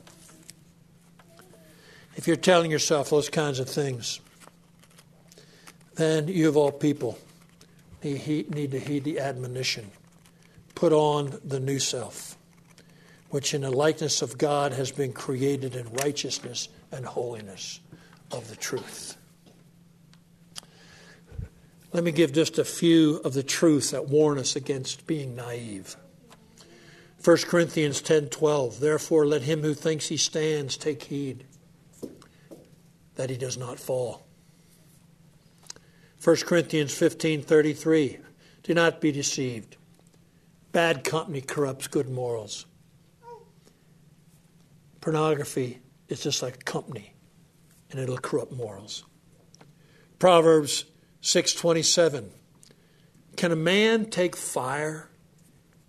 If 2.17 2.27
you're 2.27 2.37
telling 2.37 2.71
yourself 2.71 3.11
those 3.11 3.29
kinds 3.29 3.61
of 3.61 3.69
things, 3.69 4.21
then 5.99 6.29
you 6.29 6.49
of 6.49 6.57
all 6.57 6.71
people 6.71 7.19
need 8.05 8.71
to 8.71 8.79
heed 8.79 9.03
the 9.03 9.19
admonition. 9.19 9.91
Put 10.77 10.93
on 10.93 11.41
the 11.45 11.59
new 11.59 11.81
self, 11.81 12.37
which 13.31 13.53
in 13.53 13.63
the 13.63 13.71
likeness 13.71 14.23
of 14.23 14.39
God 14.39 14.73
has 14.73 14.93
been 14.93 15.13
created 15.13 15.75
in 15.75 15.93
righteousness 15.95 16.69
and 16.93 17.05
holiness 17.05 17.81
of 18.31 18.49
the 18.49 18.55
truth. 18.55 19.17
Let 21.93 22.05
me 22.05 22.13
give 22.13 22.33
just 22.33 22.59
a 22.59 22.65
few 22.65 23.17
of 23.25 23.35
the 23.35 23.43
truths 23.43 23.91
that 23.91 24.09
warn 24.09 24.39
us 24.39 24.55
against 24.55 25.05
being 25.05 25.35
naive. 25.35 25.97
1 27.25 27.39
Corinthians 27.39 28.01
10:12 28.01 28.79
Therefore 28.79 29.27
let 29.27 29.43
him 29.43 29.63
who 29.63 29.75
thinks 29.75 30.07
he 30.07 30.17
stands 30.17 30.77
take 30.77 31.03
heed 31.05 31.45
that 33.17 33.31
he 33.31 33.37
does 33.37 33.57
not 33.57 33.81
fall. 33.81 34.28
1 36.23 36.37
Corinthians 36.47 36.93
15:33 36.95 38.19
Do 38.65 38.75
not 38.75 39.01
be 39.01 39.13
deceived. 39.13 39.77
Bad 40.73 41.05
company 41.05 41.41
corrupts 41.41 41.87
good 41.87 42.09
morals. 42.09 42.67
Pornography 45.01 45.81
is 46.09 46.21
just 46.21 46.43
like 46.43 46.65
company 46.65 47.15
and 47.91 48.01
it'll 48.01 48.19
corrupt 48.19 48.53
morals. 48.53 49.05
Proverbs 50.19 50.85
6:27 51.23 52.31
Can 53.37 53.53
a 53.53 53.57
man 53.57 54.11
take 54.11 54.37
fire 54.37 55.11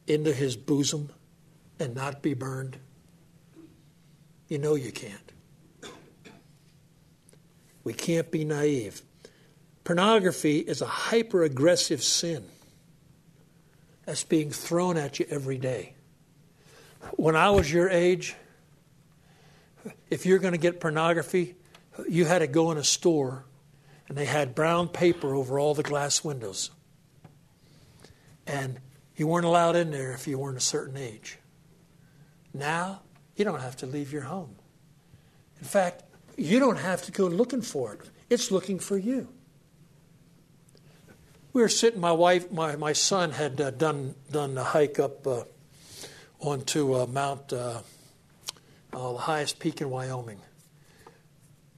into 0.05 0.31
his 0.31 0.55
bosom 0.55 1.11
and 1.79 1.95
not 1.95 2.21
be 2.21 2.35
burned? 2.35 2.77
You 4.47 4.59
know 4.59 4.75
you 4.75 4.91
can't. 4.91 5.31
We 7.83 7.93
can't 7.93 8.29
be 8.29 8.45
naive. 8.45 9.01
Pornography 9.89 10.59
is 10.59 10.83
a 10.83 10.85
hyper 10.85 11.41
aggressive 11.41 12.03
sin 12.03 12.45
that's 14.05 14.23
being 14.23 14.51
thrown 14.51 14.97
at 14.97 15.17
you 15.17 15.25
every 15.31 15.57
day. 15.57 15.95
When 17.13 17.35
I 17.35 17.49
was 17.49 17.73
your 17.73 17.89
age, 17.89 18.35
if 20.11 20.27
you're 20.27 20.37
going 20.37 20.51
to 20.51 20.59
get 20.59 20.79
pornography, 20.79 21.55
you 22.07 22.25
had 22.25 22.39
to 22.39 22.47
go 22.47 22.69
in 22.69 22.77
a 22.77 22.83
store 22.83 23.45
and 24.07 24.15
they 24.15 24.25
had 24.25 24.53
brown 24.53 24.89
paper 24.89 25.33
over 25.33 25.57
all 25.57 25.73
the 25.73 25.81
glass 25.81 26.23
windows. 26.23 26.69
And 28.45 28.79
you 29.15 29.25
weren't 29.25 29.47
allowed 29.47 29.75
in 29.75 29.89
there 29.89 30.11
if 30.11 30.27
you 30.27 30.37
weren't 30.37 30.57
a 30.57 30.61
certain 30.61 30.97
age. 30.97 31.39
Now, 32.53 33.01
you 33.35 33.43
don't 33.43 33.61
have 33.61 33.77
to 33.77 33.87
leave 33.87 34.13
your 34.13 34.21
home. 34.21 34.53
In 35.59 35.65
fact, 35.65 36.03
you 36.37 36.59
don't 36.59 36.77
have 36.77 37.01
to 37.05 37.11
go 37.11 37.25
looking 37.25 37.63
for 37.63 37.95
it, 37.95 38.01
it's 38.29 38.51
looking 38.51 38.77
for 38.77 38.95
you. 38.95 39.29
We 41.51 41.61
were 41.63 41.69
sitting, 41.69 41.99
my 41.99 42.11
wife, 42.11 42.51
my, 42.51 42.75
my 42.75 42.93
son 42.93 43.31
had 43.31 43.59
uh, 43.59 43.71
done, 43.71 44.13
done 44.31 44.55
a 44.55 44.63
hike 44.63 44.99
up 44.99 45.25
uh, 45.25 45.43
onto 46.39 46.93
uh, 46.93 47.07
Mount, 47.07 47.51
uh, 47.51 47.81
uh, 48.93 49.13
the 49.13 49.17
highest 49.17 49.57
peak 49.57 49.81
in 49.81 49.89
Wyoming, 49.89 50.39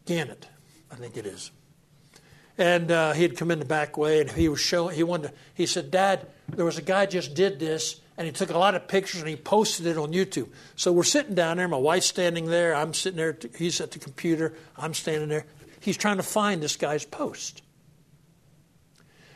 Gannett, 0.05 0.47
I 0.91 0.95
think 0.95 1.15
it 1.15 1.25
is. 1.25 1.51
And 2.57 2.91
uh, 2.91 3.13
he 3.13 3.23
had 3.23 3.37
come 3.37 3.49
in 3.49 3.59
the 3.59 3.65
back 3.65 3.97
way 3.97 4.19
and 4.19 4.29
he 4.29 4.49
was 4.49 4.59
showing, 4.59 4.93
he 4.93 5.03
wanted 5.03 5.29
to, 5.29 5.33
he 5.53 5.65
said, 5.65 5.89
Dad, 5.89 6.27
there 6.49 6.65
was 6.65 6.77
a 6.77 6.81
guy 6.81 7.05
just 7.05 7.33
did 7.33 7.57
this 7.57 8.01
and 8.17 8.27
he 8.27 8.33
took 8.33 8.49
a 8.49 8.57
lot 8.57 8.75
of 8.75 8.89
pictures 8.89 9.21
and 9.21 9.29
he 9.29 9.37
posted 9.37 9.87
it 9.87 9.97
on 9.97 10.11
YouTube. 10.11 10.49
So 10.75 10.91
we're 10.91 11.03
sitting 11.03 11.33
down 11.33 11.57
there. 11.57 11.67
My 11.69 11.77
wife's 11.77 12.07
standing 12.07 12.47
there. 12.47 12.75
I'm 12.75 12.93
sitting 12.93 13.17
there. 13.17 13.37
He's 13.57 13.79
at 13.79 13.91
the 13.91 13.99
computer. 13.99 14.53
I'm 14.77 14.93
standing 14.93 15.29
there. 15.29 15.45
He's 15.79 15.97
trying 15.97 16.17
to 16.17 16.23
find 16.23 16.61
this 16.61 16.75
guy's 16.75 17.05
post. 17.05 17.61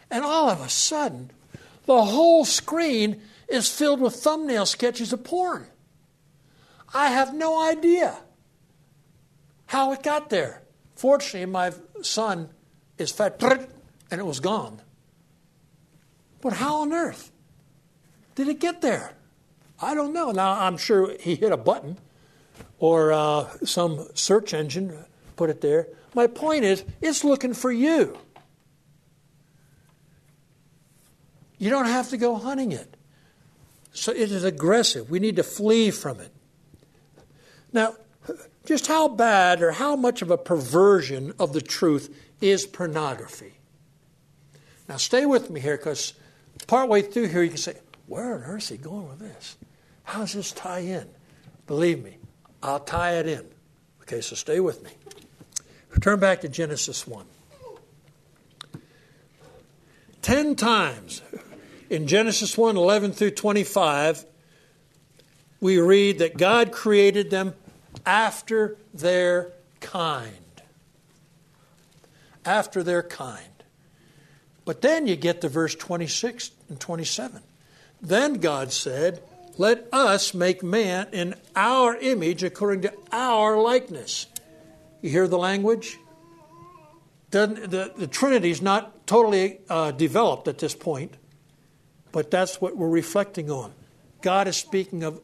And 0.09 0.23
all 0.23 0.49
of 0.49 0.61
a 0.61 0.69
sudden, 0.69 1.31
the 1.85 2.03
whole 2.03 2.45
screen 2.45 3.21
is 3.47 3.69
filled 3.69 4.01
with 4.01 4.15
thumbnail 4.15 4.65
sketches 4.65 5.13
of 5.13 5.23
porn. 5.23 5.67
I 6.93 7.09
have 7.09 7.33
no 7.33 7.61
idea 7.61 8.17
how 9.67 9.91
it 9.91 10.03
got 10.03 10.29
there. 10.29 10.63
Fortunately, 10.95 11.45
my 11.45 11.73
son 12.01 12.49
is 12.97 13.11
fat, 13.11 13.41
and 14.11 14.21
it 14.21 14.25
was 14.25 14.39
gone. 14.39 14.81
But 16.41 16.53
how 16.53 16.81
on 16.81 16.93
earth? 16.93 17.31
did 18.35 18.49
it 18.49 18.59
get 18.59 18.81
there? 18.81 19.13
I 19.81 19.95
don't 19.95 20.13
know. 20.13 20.31
Now, 20.31 20.51
I'm 20.51 20.77
sure 20.77 21.15
he 21.19 21.35
hit 21.35 21.51
a 21.51 21.57
button 21.57 21.97
or 22.79 23.11
uh, 23.11 23.49
some 23.63 24.07
search 24.13 24.53
engine 24.53 25.05
put 25.35 25.49
it 25.49 25.61
there. 25.61 25.87
My 26.13 26.27
point 26.27 26.63
is, 26.63 26.83
it's 27.01 27.23
looking 27.23 27.53
for 27.53 27.71
you. 27.71 28.17
You 31.65 31.71
don't 31.71 31.88
have 31.88 32.10
to 32.10 32.17
go 32.17 32.36
hunting 32.36 32.73
it. 32.73 32.95
So 33.91 34.12
it 34.12 34.32
is 34.32 34.43
aggressive. 34.43 35.10
We 35.10 35.17
need 35.17 35.38
to 35.38 35.43
flee 35.43 35.89
from 35.89 36.19
it. 36.19 36.32
Now, 37.73 37.95
just 38.65 38.86
how 38.86 39.08
bad 39.08 39.63
or 39.63 39.71
how 39.71 39.95
much 39.95 40.21
of 40.21 40.30
a 40.30 40.38
perversion 40.38 41.34
of 41.39 41.54
the 41.54 41.62
truth 41.62 42.15
is 42.39 42.67
pornography? 42.67 43.54
Now, 44.88 44.97
stay 44.97 45.25
with 45.25 45.49
me 45.49 45.60
here 45.60 45.75
because 45.75 46.13
partway 46.67 47.01
through 47.01 47.30
here 47.30 47.41
you 47.41 47.49
can 47.49 47.58
say, 47.58 47.78
where 48.06 48.36
on 48.36 48.43
earth 48.43 48.62
is 48.62 48.69
he 48.69 48.78
going 48.78 49.10
with 49.10 49.17
this? 49.17 49.58
How 50.04 50.19
does 50.19 50.34
this 50.34 50.51
tie 50.51 50.82
in? 50.82 51.10
Believe 51.65 52.04
me, 52.04 52.19
I'll 52.62 52.80
tie 52.80 53.13
it 53.13 53.28
in. 53.28 53.43
Okay, 54.04 54.21
so 54.21 54.36
stay 54.36 54.60
with 54.60 54.84
me. 54.84 54.91
Turn 55.99 56.19
back 56.19 56.41
to 56.41 56.47
Genesis 56.47 57.08
1. 57.08 57.25
Ten 60.21 60.56
times 60.56 61.21
in 61.89 62.08
Genesis 62.08 62.58
1 62.58 62.78
11 62.78 63.12
through 63.12 63.32
25, 63.32 64.26
we 65.60 65.80
read 65.80 66.19
that 66.19 66.38
God 66.38 66.71
created 66.71 67.30
them 67.30 67.54
after 68.06 68.78
their 68.93 69.54
kind. 69.80 70.34
After 72.43 72.84
their 72.84 73.04
kind. 73.04 73.45
But 74.65 74.82
then 74.82 75.08
you 75.08 75.15
get 75.15 75.41
to 75.41 75.50
verse 75.50 75.76
26 75.76 76.52
and 76.69 76.80
27. 76.80 77.41
Then 78.02 78.36
God 78.36 78.71
said, 78.71 79.21
Let 79.58 79.88
us 79.91 80.34
make 80.34 80.63
man 80.63 81.08
in 81.12 81.36
our 81.56 81.95
image 81.95 82.43
according 82.43 82.82
to 82.82 82.93
our 83.12 83.60
likeness. 83.60 84.28
You 85.02 85.10
hear 85.12 85.28
the 85.28 85.38
language? 85.38 85.98
The, 87.30 87.91
the, 87.98 88.08
Trinity 88.08 88.50
is 88.50 88.62
not 88.62 89.06
totally 89.08 89.60
uh, 89.69 89.91
developed 89.91 90.48
at 90.48 90.58
this 90.58 90.74
point, 90.74 91.15
but 92.15 92.32
that's 92.32 92.62
what 92.62 92.78
we're 92.78 92.88
reflecting 92.88 93.51
on. 93.51 93.73
God 94.21 94.47
is 94.47 94.56
speaking 94.56 95.04
of, 95.04 95.19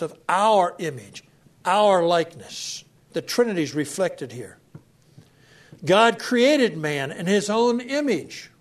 of 0.00 0.16
our 0.28 0.76
image, 0.78 1.24
our 1.64 2.04
likeness. 2.04 2.84
The 3.14 3.20
Trinity 3.20 3.64
is 3.64 3.74
reflected 3.74 4.30
here. 4.30 4.56
God 5.84 6.20
created 6.20 6.76
man 6.76 7.10
in 7.10 7.26
his 7.26 7.50
own 7.50 7.80
image. 7.80 8.52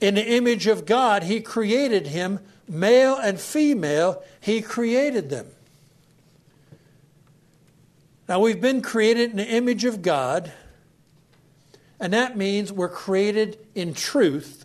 In 0.00 0.14
the 0.14 0.24
image 0.24 0.68
of 0.68 0.86
God, 0.86 1.24
he 1.24 1.40
created 1.40 2.06
him 2.06 2.38
Male 2.68 3.16
and 3.16 3.40
female, 3.40 4.22
He 4.40 4.62
created 4.62 5.28
them. 5.30 5.48
Now, 8.28 8.38
we've 8.38 8.60
been 8.60 8.82
created 8.82 9.32
in 9.32 9.36
the 9.36 9.48
image 9.48 9.84
of 9.84 10.00
God, 10.00 10.52
and 11.98 12.12
that 12.12 12.36
means 12.36 12.72
we're 12.72 12.88
created 12.88 13.58
in 13.74 13.94
truth. 13.94 14.63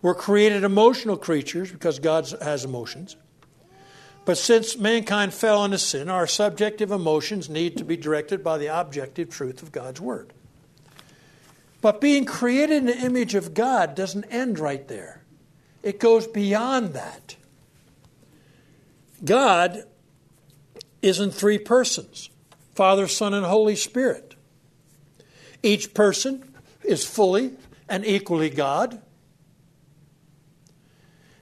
We're 0.00 0.14
created 0.14 0.64
emotional 0.64 1.16
creatures 1.16 1.72
because 1.72 1.98
God 1.98 2.28
has 2.40 2.64
emotions. 2.64 3.16
But 4.24 4.38
since 4.38 4.76
mankind 4.76 5.32
fell 5.32 5.64
into 5.64 5.78
sin, 5.78 6.08
our 6.08 6.26
subjective 6.26 6.90
emotions 6.90 7.48
need 7.48 7.78
to 7.78 7.84
be 7.84 7.96
directed 7.96 8.44
by 8.44 8.58
the 8.58 8.66
objective 8.66 9.30
truth 9.30 9.62
of 9.62 9.72
God's 9.72 10.00
Word. 10.00 10.32
But 11.80 12.00
being 12.00 12.24
created 12.24 12.76
in 12.76 12.86
the 12.86 12.98
image 12.98 13.34
of 13.34 13.54
God 13.54 13.94
doesn't 13.94 14.24
end 14.24 14.58
right 14.58 14.86
there, 14.86 15.22
it 15.82 15.98
goes 15.98 16.26
beyond 16.26 16.94
that. 16.94 17.36
God 19.24 19.84
is 21.02 21.20
in 21.20 21.30
three 21.30 21.58
persons 21.58 22.30
Father, 22.74 23.08
Son, 23.08 23.34
and 23.34 23.46
Holy 23.46 23.76
Spirit. 23.76 24.36
Each 25.62 25.94
person 25.94 26.54
is 26.84 27.04
fully 27.04 27.54
and 27.88 28.04
equally 28.04 28.50
God. 28.50 29.00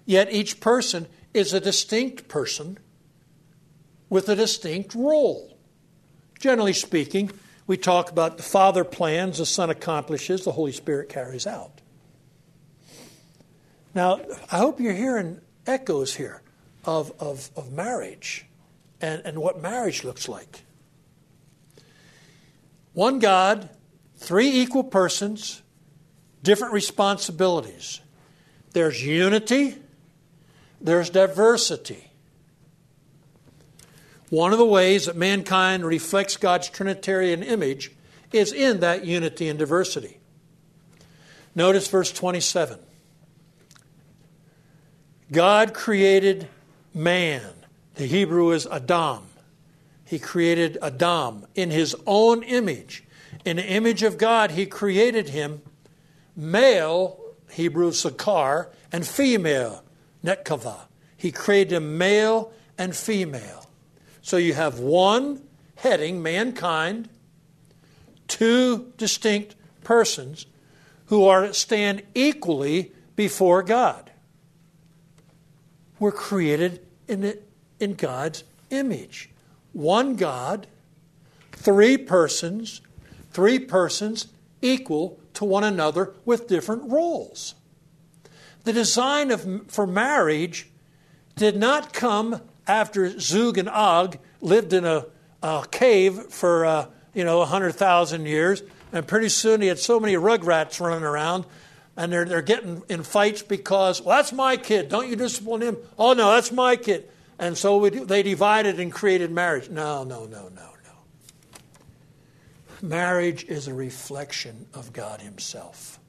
Yet 0.06 0.32
each 0.32 0.60
person 0.60 1.08
is 1.34 1.52
a 1.52 1.60
distinct 1.60 2.28
person 2.28 2.78
with 4.08 4.28
a 4.28 4.36
distinct 4.36 4.94
role. 4.94 5.58
Generally 6.38 6.74
speaking, 6.74 7.30
we 7.66 7.76
talk 7.76 8.10
about 8.10 8.36
the 8.36 8.42
Father 8.42 8.84
plans, 8.84 9.38
the 9.38 9.46
Son 9.46 9.68
accomplishes, 9.68 10.44
the 10.44 10.52
Holy 10.52 10.72
Spirit 10.72 11.08
carries 11.08 11.46
out. 11.46 11.80
Now, 13.94 14.20
I 14.52 14.58
hope 14.58 14.78
you're 14.78 14.92
hearing 14.92 15.40
echoes 15.66 16.14
here 16.14 16.42
of, 16.84 17.12
of, 17.18 17.50
of 17.56 17.72
marriage 17.72 18.46
and, 19.00 19.22
and 19.24 19.38
what 19.38 19.60
marriage 19.60 20.04
looks 20.04 20.28
like. 20.28 20.62
One 22.92 23.18
God, 23.18 23.68
three 24.16 24.48
equal 24.48 24.84
persons, 24.84 25.62
different 26.42 26.72
responsibilities. 26.72 28.00
There's 28.72 29.04
unity, 29.04 29.76
there's 30.86 31.10
diversity. 31.10 32.10
One 34.30 34.52
of 34.52 34.58
the 34.58 34.64
ways 34.64 35.06
that 35.06 35.16
mankind 35.16 35.84
reflects 35.84 36.36
God's 36.36 36.68
Trinitarian 36.68 37.42
image 37.42 37.92
is 38.32 38.52
in 38.52 38.80
that 38.80 39.04
unity 39.04 39.48
and 39.48 39.58
diversity. 39.58 40.18
Notice 41.54 41.88
verse 41.88 42.12
27. 42.12 42.78
God 45.32 45.74
created 45.74 46.48
man. 46.94 47.52
The 47.96 48.06
Hebrew 48.06 48.52
is 48.52 48.66
Adam. 48.66 49.24
He 50.04 50.18
created 50.20 50.78
Adam 50.80 51.46
in 51.54 51.70
his 51.70 51.96
own 52.06 52.42
image. 52.44 53.02
In 53.44 53.56
the 53.56 53.66
image 53.66 54.02
of 54.02 54.18
God, 54.18 54.52
he 54.52 54.66
created 54.66 55.30
him 55.30 55.62
male, 56.36 57.18
Hebrew 57.50 57.90
Sakar, 57.90 58.68
and 58.92 59.06
female, 59.06 59.82
Netkava. 60.26 60.88
He 61.16 61.30
created 61.30 61.80
male 61.80 62.52
and 62.76 62.94
female. 62.94 63.70
So 64.20 64.36
you 64.36 64.54
have 64.54 64.80
one 64.80 65.42
heading, 65.76 66.22
mankind, 66.22 67.08
two 68.28 68.92
distinct 68.96 69.54
persons 69.84 70.46
who 71.06 71.24
are 71.26 71.52
stand 71.52 72.02
equally 72.14 72.92
before 73.14 73.62
God. 73.62 74.10
We're 75.98 76.12
created 76.12 76.84
in, 77.08 77.20
the, 77.20 77.38
in 77.78 77.94
God's 77.94 78.44
image. 78.70 79.30
One 79.72 80.16
God, 80.16 80.66
three 81.52 81.96
persons, 81.96 82.80
three 83.30 83.58
persons 83.58 84.26
equal 84.60 85.20
to 85.34 85.44
one 85.44 85.64
another 85.64 86.14
with 86.24 86.48
different 86.48 86.90
roles. 86.90 87.54
The 88.66 88.72
design 88.72 89.30
of, 89.30 89.70
for 89.70 89.86
marriage 89.86 90.68
did 91.36 91.56
not 91.56 91.92
come 91.92 92.40
after 92.66 93.16
Zug 93.20 93.58
and 93.58 93.68
Og 93.68 94.18
lived 94.40 94.72
in 94.72 94.84
a, 94.84 95.06
a 95.40 95.64
cave 95.70 96.18
for 96.30 96.66
uh, 96.66 96.86
you 97.14 97.22
know 97.22 97.38
100,000 97.38 98.26
years, 98.26 98.64
and 98.92 99.06
pretty 99.06 99.28
soon 99.28 99.60
he 99.60 99.68
had 99.68 99.78
so 99.78 100.00
many 100.00 100.14
rugrats 100.14 100.80
running 100.80 101.04
around, 101.04 101.46
and 101.96 102.12
they're, 102.12 102.24
they're 102.24 102.42
getting 102.42 102.82
in 102.88 103.04
fights 103.04 103.40
because, 103.40 104.02
well, 104.02 104.16
that's 104.16 104.32
my 104.32 104.56
kid. 104.56 104.88
Don't 104.88 105.08
you 105.08 105.14
discipline 105.14 105.62
him? 105.62 105.76
Oh, 105.96 106.14
no, 106.14 106.32
that's 106.32 106.50
my 106.50 106.74
kid. 106.74 107.08
And 107.38 107.56
so 107.56 107.76
we, 107.76 107.90
they 107.90 108.24
divided 108.24 108.80
and 108.80 108.90
created 108.90 109.30
marriage. 109.30 109.70
No, 109.70 110.02
no, 110.02 110.26
no, 110.26 110.48
no. 110.48 110.70
No. 110.84 110.96
Marriage 112.82 113.44
is 113.44 113.68
a 113.68 113.74
reflection 113.74 114.66
of 114.74 114.92
God 114.92 115.20
Himself. 115.20 116.00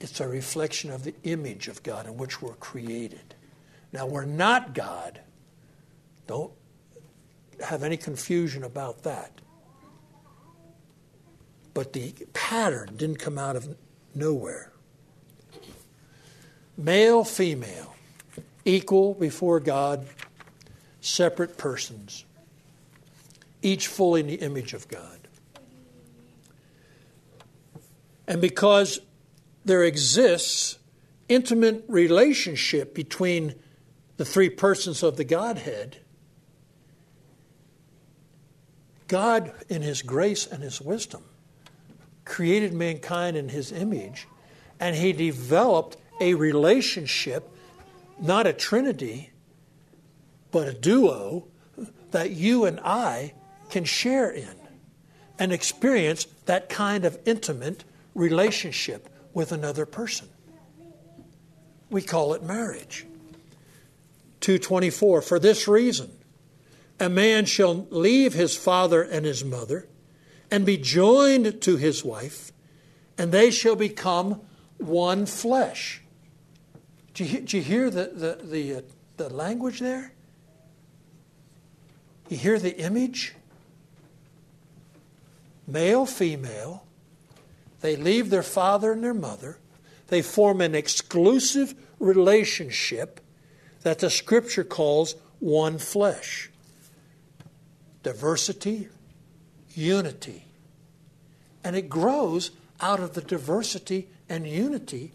It's 0.00 0.20
a 0.20 0.28
reflection 0.28 0.90
of 0.90 1.04
the 1.04 1.14
image 1.24 1.68
of 1.68 1.82
God 1.82 2.06
in 2.06 2.16
which 2.16 2.40
we're 2.40 2.54
created. 2.54 3.34
Now, 3.92 4.06
we're 4.06 4.24
not 4.24 4.74
God. 4.74 5.20
Don't 6.26 6.52
have 7.66 7.82
any 7.82 7.96
confusion 7.96 8.62
about 8.62 9.02
that. 9.02 9.32
But 11.74 11.92
the 11.92 12.14
pattern 12.32 12.94
didn't 12.96 13.18
come 13.18 13.38
out 13.38 13.56
of 13.56 13.76
nowhere. 14.14 14.72
Male, 16.76 17.24
female, 17.24 17.96
equal 18.64 19.14
before 19.14 19.58
God, 19.58 20.06
separate 21.00 21.58
persons, 21.58 22.24
each 23.62 23.88
fully 23.88 24.20
in 24.20 24.26
the 24.28 24.34
image 24.34 24.74
of 24.74 24.86
God. 24.86 25.18
And 28.28 28.40
because 28.40 29.00
there 29.68 29.84
exists 29.84 30.78
intimate 31.28 31.84
relationship 31.88 32.94
between 32.94 33.54
the 34.16 34.24
three 34.24 34.48
persons 34.48 35.02
of 35.02 35.18
the 35.18 35.24
Godhead, 35.24 35.98
God, 39.08 39.52
in 39.68 39.82
His 39.82 40.00
grace 40.00 40.46
and 40.46 40.62
His 40.62 40.80
wisdom, 40.80 41.22
created 42.24 42.72
mankind 42.72 43.36
in 43.36 43.50
His 43.50 43.70
image, 43.70 44.26
and 44.80 44.96
He 44.96 45.12
developed 45.12 45.98
a 46.18 46.32
relationship, 46.32 47.46
not 48.18 48.46
a 48.46 48.54
trinity, 48.54 49.30
but 50.50 50.66
a 50.66 50.72
duo 50.72 51.46
that 52.10 52.30
you 52.30 52.64
and 52.64 52.80
I 52.80 53.34
can 53.68 53.84
share 53.84 54.30
in 54.30 54.56
and 55.38 55.52
experience 55.52 56.26
that 56.46 56.70
kind 56.70 57.04
of 57.04 57.18
intimate 57.26 57.84
relationship 58.14 59.10
with 59.32 59.52
another 59.52 59.86
person. 59.86 60.28
We 61.90 62.02
call 62.02 62.34
it 62.34 62.42
marriage. 62.42 63.06
224 64.40 65.22
For 65.22 65.38
this 65.38 65.66
reason, 65.66 66.10
a 67.00 67.08
man 67.08 67.44
shall 67.44 67.86
leave 67.90 68.34
his 68.34 68.56
father 68.56 69.02
and 69.02 69.24
his 69.24 69.44
mother 69.44 69.88
and 70.50 70.64
be 70.64 70.76
joined 70.76 71.60
to 71.62 71.76
his 71.76 72.04
wife, 72.04 72.52
and 73.16 73.32
they 73.32 73.50
shall 73.50 73.76
become 73.76 74.40
one 74.78 75.26
flesh. 75.26 76.02
Do 77.14 77.24
you, 77.24 77.40
do 77.40 77.56
you 77.58 77.62
hear 77.62 77.90
the, 77.90 78.10
the, 78.14 78.38
the, 78.44 78.74
uh, 78.74 78.80
the 79.16 79.28
language 79.28 79.80
there? 79.80 80.12
You 82.28 82.36
hear 82.36 82.58
the 82.58 82.76
image? 82.78 83.34
Male, 85.66 86.06
female, 86.06 86.86
they 87.80 87.96
leave 87.96 88.30
their 88.30 88.42
father 88.42 88.92
and 88.92 89.02
their 89.02 89.14
mother. 89.14 89.58
They 90.08 90.22
form 90.22 90.60
an 90.60 90.74
exclusive 90.74 91.74
relationship 91.98 93.20
that 93.82 94.00
the 94.00 94.10
scripture 94.10 94.64
calls 94.64 95.14
one 95.38 95.78
flesh. 95.78 96.50
Diversity, 98.02 98.88
unity. 99.74 100.44
And 101.62 101.76
it 101.76 101.88
grows 101.88 102.50
out 102.80 103.00
of 103.00 103.14
the 103.14 103.20
diversity 103.20 104.08
and 104.28 104.46
unity 104.46 105.12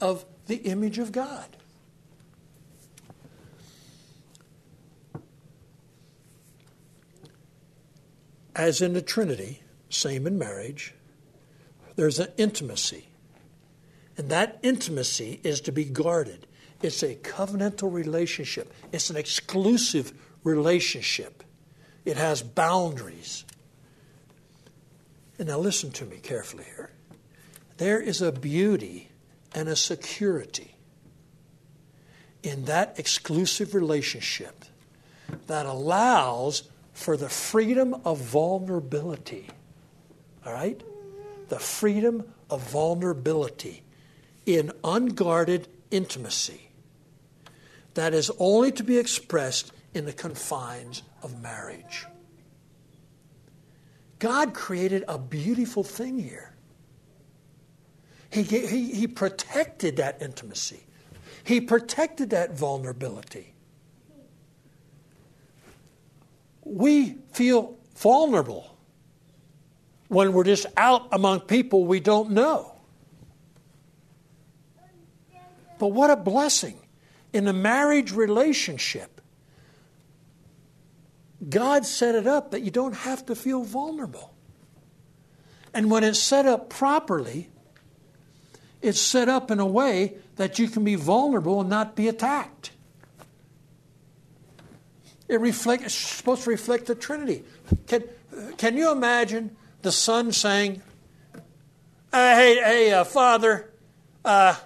of 0.00 0.24
the 0.46 0.56
image 0.56 0.98
of 0.98 1.12
God. 1.12 1.56
As 8.54 8.80
in 8.80 8.94
the 8.94 9.02
Trinity, 9.02 9.62
same 9.90 10.26
in 10.26 10.38
marriage, 10.38 10.94
there's 11.96 12.18
an 12.18 12.28
intimacy. 12.36 13.08
And 14.16 14.30
that 14.30 14.58
intimacy 14.62 15.40
is 15.42 15.60
to 15.62 15.72
be 15.72 15.84
guarded. 15.84 16.46
It's 16.82 17.02
a 17.02 17.14
covenantal 17.16 17.92
relationship, 17.92 18.72
it's 18.92 19.10
an 19.10 19.16
exclusive 19.16 20.12
relationship. 20.44 21.42
It 22.04 22.16
has 22.16 22.40
boundaries. 22.40 23.44
And 25.40 25.48
now 25.48 25.58
listen 25.58 25.90
to 25.92 26.04
me 26.04 26.18
carefully 26.18 26.64
here. 26.64 26.90
There 27.78 28.00
is 28.00 28.22
a 28.22 28.30
beauty 28.30 29.10
and 29.54 29.68
a 29.68 29.74
security 29.74 30.76
in 32.44 32.66
that 32.66 32.98
exclusive 32.98 33.74
relationship 33.74 34.64
that 35.48 35.66
allows 35.66 36.62
for 36.92 37.16
the 37.16 37.28
freedom 37.28 37.94
of 38.04 38.18
vulnerability. 38.18 39.48
All 40.46 40.52
right? 40.52 40.80
The 41.48 41.58
freedom 41.58 42.32
of 42.50 42.62
vulnerability 42.70 43.82
in 44.44 44.72
unguarded 44.84 45.68
intimacy 45.90 46.70
that 47.94 48.12
is 48.14 48.30
only 48.38 48.70
to 48.72 48.84
be 48.84 48.98
expressed 48.98 49.72
in 49.94 50.04
the 50.04 50.12
confines 50.12 51.02
of 51.22 51.40
marriage. 51.42 52.06
God 54.18 54.54
created 54.54 55.04
a 55.08 55.18
beautiful 55.18 55.82
thing 55.82 56.18
here. 56.18 56.54
He, 58.30 58.42
he, 58.42 58.92
he 58.94 59.06
protected 59.06 59.96
that 59.96 60.20
intimacy, 60.20 60.84
he 61.44 61.60
protected 61.60 62.30
that 62.30 62.56
vulnerability. 62.56 63.54
We 66.64 67.18
feel 67.32 67.76
vulnerable 67.94 68.75
when 70.08 70.32
we're 70.32 70.44
just 70.44 70.66
out 70.76 71.08
among 71.12 71.40
people 71.40 71.84
we 71.84 72.00
don't 72.00 72.30
know. 72.30 72.72
But 75.78 75.88
what 75.88 76.10
a 76.10 76.16
blessing 76.16 76.78
in 77.32 77.46
a 77.48 77.52
marriage 77.52 78.12
relationship. 78.12 79.20
God 81.48 81.84
set 81.84 82.14
it 82.14 82.26
up 82.26 82.52
that 82.52 82.62
you 82.62 82.70
don't 82.70 82.94
have 82.94 83.26
to 83.26 83.34
feel 83.34 83.62
vulnerable. 83.62 84.32
And 85.74 85.90
when 85.90 86.02
it's 86.02 86.18
set 86.18 86.46
up 86.46 86.70
properly, 86.70 87.50
it's 88.80 89.00
set 89.00 89.28
up 89.28 89.50
in 89.50 89.60
a 89.60 89.66
way 89.66 90.14
that 90.36 90.58
you 90.58 90.68
can 90.68 90.84
be 90.84 90.94
vulnerable 90.94 91.60
and 91.60 91.68
not 91.68 91.94
be 91.94 92.08
attacked. 92.08 92.70
It 95.28 95.40
reflect, 95.40 95.82
it's 95.82 95.94
supposed 95.94 96.44
to 96.44 96.50
reflect 96.50 96.86
the 96.86 96.94
Trinity. 96.94 97.44
Can, 97.86 98.04
can 98.56 98.76
you 98.76 98.92
imagine 98.92 99.56
the 99.86 99.92
son 99.92 100.32
saying, 100.32 100.82
uh, 102.12 102.34
Hey, 102.34 102.56
hey, 102.56 102.92
uh, 102.92 103.04
Father, 103.04 103.70
uh, 104.24 104.56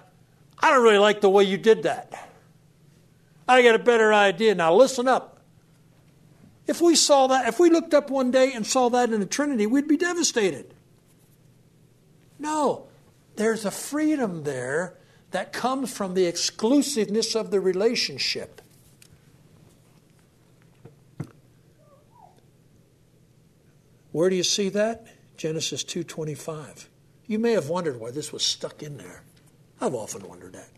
I 0.59 0.71
don't 0.71 0.83
really 0.83 0.97
like 0.97 1.21
the 1.21 1.29
way 1.29 1.43
you 1.43 1.57
did 1.57 1.83
that. 1.83 2.29
I 3.47 3.61
got 3.61 3.75
a 3.75 3.79
better 3.79 4.11
idea. 4.11 4.55
Now 4.55 4.73
listen 4.73 5.07
up. 5.07 5.39
If 6.65 6.81
we 6.81 6.95
saw 6.95 7.27
that, 7.27 7.47
if 7.47 7.59
we 7.59 7.69
looked 7.69 7.93
up 7.93 8.09
one 8.09 8.31
day 8.31 8.51
and 8.53 8.65
saw 8.65 8.89
that 8.89 9.11
in 9.11 9.19
the 9.19 9.25
Trinity, 9.27 9.67
we'd 9.67 9.87
be 9.87 9.97
devastated. 9.97 10.73
No, 12.39 12.87
there's 13.35 13.63
a 13.63 13.71
freedom 13.71 14.43
there 14.43 14.97
that 15.29 15.53
comes 15.53 15.95
from 15.95 16.15
the 16.15 16.25
exclusiveness 16.25 17.35
of 17.35 17.51
the 17.51 17.59
relationship. 17.59 18.61
Where 24.11 24.29
do 24.29 24.35
you 24.35 24.43
see 24.43 24.69
that? 24.69 25.07
Genesis 25.41 25.83
2:25. 25.83 26.87
You 27.25 27.39
may 27.39 27.53
have 27.53 27.67
wondered 27.67 27.99
why 27.99 28.11
this 28.11 28.31
was 28.31 28.43
stuck 28.43 28.83
in 28.83 28.97
there. 28.97 29.23
I've 29.79 29.95
often 29.95 30.27
wondered 30.27 30.53
that. 30.53 30.69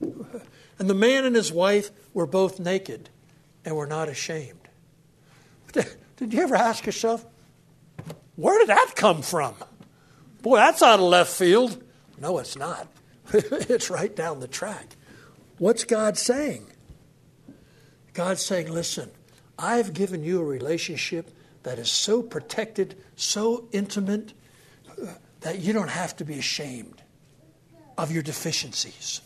And 0.78 0.88
the 0.88 0.94
man 0.94 1.24
and 1.24 1.36
his 1.36 1.52
wife 1.52 1.90
were 2.12 2.26
both 2.26 2.58
naked 2.58 3.10
and 3.64 3.76
were 3.76 3.86
not 3.86 4.08
ashamed. 4.08 4.68
Did 5.72 6.32
you 6.32 6.42
ever 6.42 6.56
ask 6.56 6.86
yourself, 6.86 7.24
where 8.34 8.58
did 8.58 8.68
that 8.68 8.92
come 8.96 9.22
from? 9.22 9.54
Boy, 10.40 10.56
that's 10.56 10.82
out 10.82 10.98
of 10.98 11.04
left 11.04 11.30
field. 11.32 11.84
No, 12.18 12.38
it's 12.38 12.56
not. 12.56 12.88
it's 13.32 13.90
right 13.90 14.14
down 14.16 14.40
the 14.40 14.48
track. 14.48 14.96
What's 15.58 15.84
God 15.84 16.16
saying? 16.16 16.66
God's 18.12 18.44
saying, 18.44 18.72
listen, 18.72 19.10
I've 19.56 19.92
given 19.92 20.24
you 20.24 20.40
a 20.40 20.44
relationship 20.44 21.30
that 21.62 21.78
is 21.78 21.90
so 21.90 22.22
protected, 22.22 22.96
so 23.16 23.68
intimate, 23.72 24.32
uh, 24.90 25.06
that 25.40 25.58
you 25.60 25.72
don't 25.72 25.90
have 25.90 26.16
to 26.16 26.24
be 26.24 26.38
ashamed 26.38 27.02
of 27.98 28.10
your 28.10 28.22
deficiencies. 28.22 29.20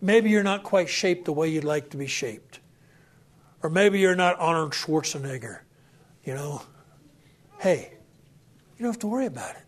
Maybe 0.00 0.30
you're 0.30 0.42
not 0.42 0.64
quite 0.64 0.88
shaped 0.88 1.26
the 1.26 1.32
way 1.32 1.48
you'd 1.48 1.64
like 1.64 1.90
to 1.90 1.96
be 1.96 2.08
shaped. 2.08 2.58
Or 3.62 3.70
maybe 3.70 4.00
you're 4.00 4.16
not 4.16 4.36
Arnold 4.40 4.72
Schwarzenegger. 4.72 5.60
You 6.24 6.34
know, 6.34 6.62
hey, 7.60 7.92
you 8.76 8.82
don't 8.82 8.92
have 8.92 9.00
to 9.00 9.06
worry 9.06 9.26
about 9.26 9.54
it. 9.54 9.62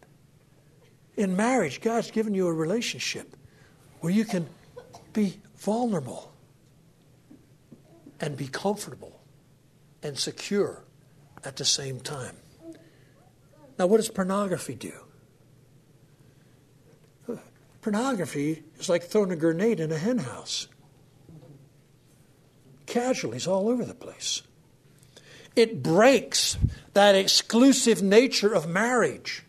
In 1.16 1.37
marriage, 1.37 1.81
God's 1.81 2.11
given 2.11 2.35
you 2.35 2.48
a 2.48 2.53
relationship 2.53 3.37
where 4.00 4.12
you 4.12 4.24
can 4.24 4.48
be 5.12 5.40
vulnerable 5.57 6.33
and 8.20 8.37
be 8.37 8.48
comfortable 8.48 9.13
and 10.05 10.19
secure 10.19 10.85
at 11.43 11.57
the 11.57 11.64
same 11.64 11.99
time. 11.99 12.37
Now, 13.79 13.87
what 13.87 13.97
does 13.97 14.09
pornography 14.09 14.75
do? 14.75 14.93
Pornography 17.83 18.62
is 18.79 18.88
like 18.88 19.03
throwing 19.03 19.33
a 19.33 19.37
grenade 19.37 19.81
in 19.81 19.93
a 19.93 19.99
henhouse. 19.99 20.69
Casualties 22.87 23.47
all 23.47 23.69
over 23.69 23.85
the 23.85 23.95
place. 23.95 24.43
It 25.57 25.83
breaks 25.83 26.57
that 26.95 27.14
exclusive 27.14 28.03
nature 28.03 28.55
of 28.55 28.67
marriage 28.67 29.43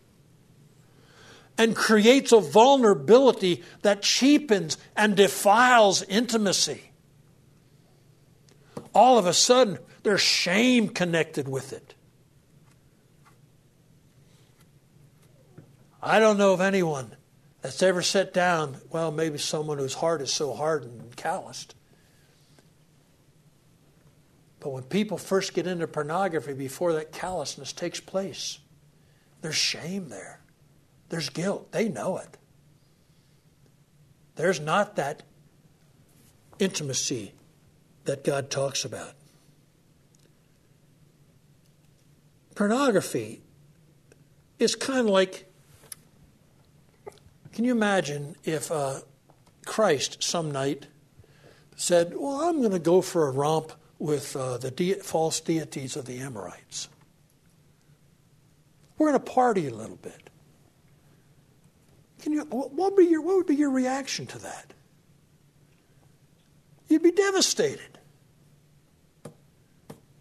and 1.57 1.75
creates 1.75 2.31
a 2.31 2.41
vulnerability 2.41 3.63
that 3.81 4.01
cheapens 4.01 4.77
and 4.97 5.15
defiles 5.15 6.03
intimacy. 6.03 6.91
All 8.93 9.17
of 9.17 9.25
a 9.25 9.33
sudden, 9.33 9.79
there's 10.05 10.21
shame 10.21 10.87
connected 10.87 11.47
with 11.47 11.73
it. 11.73 11.95
I 15.99 16.19
don't 16.19 16.37
know 16.37 16.53
of 16.53 16.61
anyone 16.61 17.15
that's 17.63 17.81
ever 17.81 18.03
sat 18.03 18.31
down, 18.31 18.77
well, 18.91 19.09
maybe 19.11 19.39
someone 19.39 19.79
whose 19.79 19.95
heart 19.95 20.21
is 20.21 20.31
so 20.31 20.53
hardened 20.53 21.01
and 21.01 21.15
calloused. 21.15 21.73
But 24.59 24.73
when 24.73 24.83
people 24.83 25.17
first 25.17 25.55
get 25.55 25.65
into 25.65 25.87
pornography, 25.87 26.53
before 26.53 26.93
that 26.93 27.11
callousness 27.11 27.73
takes 27.73 27.99
place, 27.99 28.59
there's 29.41 29.55
shame 29.55 30.09
there. 30.09 30.39
There's 31.09 31.29
guilt. 31.29 31.71
They 31.71 31.89
know 31.89 32.19
it. 32.19 32.37
There's 34.35 34.59
not 34.59 34.97
that 34.97 35.23
intimacy 36.59 37.33
that 38.03 38.23
God 38.23 38.51
talks 38.51 38.85
about. 38.85 39.15
Pornography 42.55 43.41
is 44.57 44.75
kind 44.75 45.01
of 45.01 45.07
like 45.07 45.45
can 47.55 47.63
you 47.63 47.71
imagine 47.71 48.35
if 48.43 48.69
uh, 48.69 48.99
Christ 49.65 50.21
some 50.21 50.51
night 50.51 50.87
said, 51.77 52.13
Well, 52.13 52.41
I'm 52.41 52.59
going 52.59 52.73
to 52.73 52.79
go 52.79 53.01
for 53.01 53.29
a 53.29 53.31
romp 53.31 53.71
with 53.97 54.35
uh, 54.35 54.57
the 54.57 54.71
de- 54.71 54.95
false 54.95 55.39
deities 55.39 55.95
of 55.95 56.05
the 56.05 56.19
Amorites? 56.19 56.89
We're 58.97 59.07
going 59.07 59.19
to 59.23 59.31
party 59.31 59.67
a 59.67 59.73
little 59.73 59.95
bit. 59.95 60.29
Can 62.21 62.33
you, 62.33 62.41
what, 62.41 62.73
would 62.73 62.95
be 62.97 63.05
your, 63.05 63.21
what 63.21 63.37
would 63.37 63.47
be 63.47 63.55
your 63.55 63.71
reaction 63.71 64.25
to 64.27 64.39
that? 64.39 64.73
You'd 66.89 67.03
be 67.03 67.11
devastated. 67.11 67.99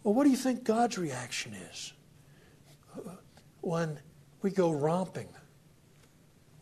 Well, 0.03 0.13
what 0.13 0.23
do 0.23 0.29
you 0.29 0.37
think 0.37 0.63
God's 0.63 0.97
reaction 0.97 1.53
is 1.53 1.91
when 3.65 3.99
we 4.41 4.51
go 4.51 4.71
romping 4.71 5.27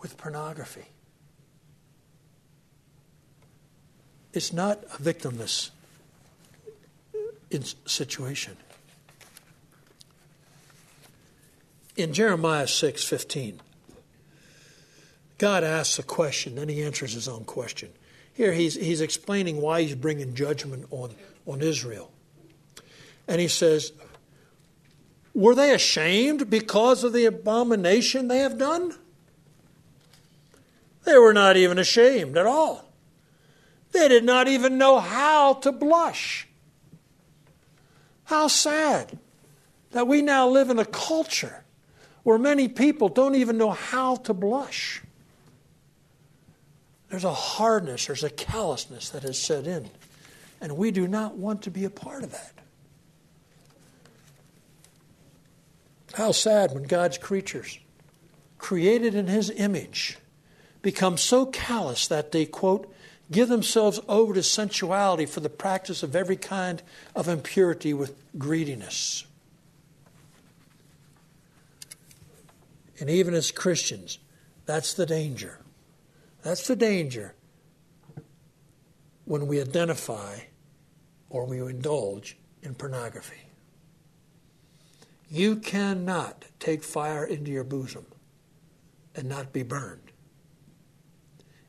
with 0.01 0.15
pornography. 0.17 0.85
It's 4.31 4.53
not 4.53 4.83
a 4.85 5.01
victimless 5.01 5.71
situation. 7.85 8.57
In 11.95 12.13
Jeremiah 12.13 12.65
6:15, 12.65 13.59
God 15.37 15.63
asks 15.63 15.99
a 15.99 16.03
question, 16.03 16.55
then 16.55 16.69
he 16.69 16.81
answers 16.81 17.13
his 17.13 17.27
own 17.27 17.43
question. 17.43 17.89
Here 18.33 18.53
he's, 18.53 18.75
he's 18.75 19.01
explaining 19.01 19.61
why 19.61 19.81
he's 19.83 19.95
bringing 19.95 20.33
judgment 20.33 20.87
on, 20.89 21.13
on 21.45 21.61
Israel. 21.61 22.11
And 23.27 23.39
he 23.39 23.47
says, 23.47 23.91
Were 25.33 25.55
they 25.55 25.73
ashamed 25.73 26.49
because 26.49 27.03
of 27.03 27.13
the 27.13 27.25
abomination 27.25 28.27
they 28.27 28.39
have 28.39 28.57
done? 28.57 28.95
They 31.05 31.17
were 31.17 31.33
not 31.33 31.57
even 31.57 31.79
ashamed 31.79 32.37
at 32.37 32.45
all. 32.45 32.93
They 33.91 34.07
did 34.07 34.23
not 34.23 34.47
even 34.47 34.77
know 34.77 34.99
how 34.99 35.55
to 35.55 35.71
blush. 35.71 36.47
How 38.25 38.47
sad 38.47 39.17
that 39.91 40.07
we 40.07 40.21
now 40.21 40.47
live 40.47 40.69
in 40.69 40.79
a 40.79 40.85
culture 40.85 41.63
where 42.23 42.37
many 42.37 42.67
people 42.67 43.09
don't 43.09 43.35
even 43.35 43.57
know 43.57 43.71
how 43.71 44.15
to 44.15 44.33
blush. 44.33 45.01
There's 47.09 47.25
a 47.25 47.33
hardness, 47.33 48.07
there's 48.07 48.23
a 48.23 48.29
callousness 48.29 49.09
that 49.09 49.23
has 49.23 49.37
set 49.37 49.67
in, 49.67 49.89
and 50.59 50.77
we 50.77 50.89
do 50.89 51.07
not 51.07 51.35
want 51.35 51.61
to 51.63 51.71
be 51.71 51.85
a 51.85 51.89
part 51.89 52.23
of 52.23 52.31
that. 52.31 52.52
How 56.13 56.31
sad 56.31 56.73
when 56.73 56.83
God's 56.83 57.17
creatures, 57.17 57.79
created 58.57 59.15
in 59.15 59.27
His 59.27 59.49
image, 59.49 60.17
become 60.81 61.17
so 61.17 61.45
callous 61.47 62.07
that 62.07 62.31
they, 62.31 62.45
quote, 62.45 62.93
give 63.31 63.49
themselves 63.49 63.99
over 64.07 64.33
to 64.35 64.43
sensuality 64.43 65.25
for 65.25 65.39
the 65.39 65.49
practice 65.49 66.03
of 66.03 66.15
every 66.15 66.35
kind 66.35 66.83
of 67.15 67.27
impurity 67.27 67.93
with 67.93 68.15
greediness. 68.37 69.25
And 72.99 73.09
even 73.09 73.33
as 73.33 73.51
Christians, 73.51 74.19
that's 74.65 74.93
the 74.93 75.05
danger. 75.05 75.59
That's 76.43 76.67
the 76.67 76.75
danger 76.75 77.33
when 79.25 79.47
we 79.47 79.59
identify 79.59 80.39
or 81.29 81.45
we 81.45 81.59
indulge 81.59 82.37
in 82.61 82.75
pornography. 82.75 83.42
You 85.33 85.55
cannot 85.55 86.45
take 86.59 86.83
fire 86.83 87.25
into 87.25 87.49
your 87.49 87.63
bosom 87.63 88.05
and 89.15 89.27
not 89.27 89.51
be 89.51 89.63
burned. 89.63 90.11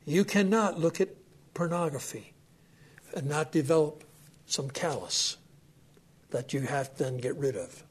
You 0.05 0.23
cannot 0.23 0.79
look 0.79 1.01
at 1.01 1.09
pornography 1.55 2.35
and 3.15 3.27
not 3.27 3.51
develop 3.51 4.03
some 4.45 4.69
callus 4.69 5.37
that 6.29 6.53
you 6.53 6.61
have 6.61 6.95
to 6.95 7.05
then 7.05 7.17
get 7.17 7.35
rid 7.37 7.55
of. 7.55 7.83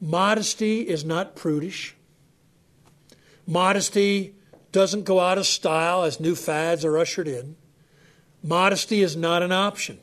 Modesty 0.00 0.82
is 0.82 1.04
not 1.04 1.34
prudish. 1.34 1.96
Modesty 3.44 4.36
doesn't 4.70 5.02
go 5.02 5.18
out 5.18 5.36
of 5.36 5.48
style 5.48 6.04
as 6.04 6.20
new 6.20 6.36
fads 6.36 6.84
are 6.84 6.96
ushered 6.96 7.26
in. 7.26 7.56
Modesty 8.40 9.02
is 9.02 9.16
not 9.16 9.42
an 9.42 9.50
option. 9.50 9.98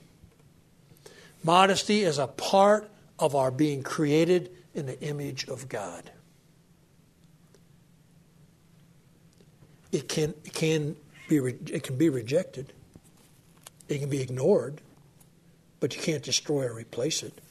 Modesty 1.41 2.01
is 2.01 2.17
a 2.17 2.27
part 2.27 2.91
of 3.19 3.35
our 3.35 3.51
being 3.51 3.83
created 3.83 4.51
in 4.73 4.85
the 4.85 4.99
image 5.01 5.47
of 5.47 5.67
God. 5.67 6.11
It 9.91 10.07
can, 10.07 10.33
it 10.43 10.53
can, 10.53 10.95
be, 11.27 11.37
it 11.37 11.83
can 11.83 11.97
be 11.97 12.09
rejected, 12.09 12.73
it 13.87 13.99
can 13.99 14.09
be 14.09 14.21
ignored, 14.21 14.81
but 15.79 15.95
you 15.95 16.01
can't 16.01 16.23
destroy 16.23 16.65
or 16.65 16.73
replace 16.73 17.23
it. 17.23 17.41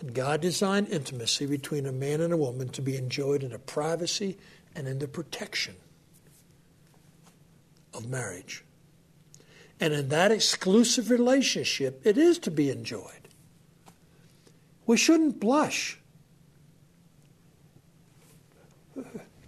And 0.00 0.14
God 0.14 0.40
designed 0.40 0.88
intimacy 0.88 1.46
between 1.46 1.84
a 1.86 1.92
man 1.92 2.20
and 2.20 2.32
a 2.32 2.36
woman 2.36 2.70
to 2.70 2.82
be 2.82 2.96
enjoyed 2.96 3.42
in 3.42 3.50
the 3.50 3.58
privacy 3.58 4.38
and 4.74 4.88
in 4.88 4.98
the 4.98 5.08
protection 5.08 5.74
of 7.92 8.08
marriage. 8.08 8.64
And 9.78 9.92
in 9.92 10.08
that 10.08 10.32
exclusive 10.32 11.10
relationship, 11.10 12.00
it 12.04 12.16
is 12.16 12.38
to 12.40 12.50
be 12.50 12.70
enjoyed. 12.70 13.19
We 14.90 14.96
shouldn't 14.96 15.38
blush. 15.38 16.00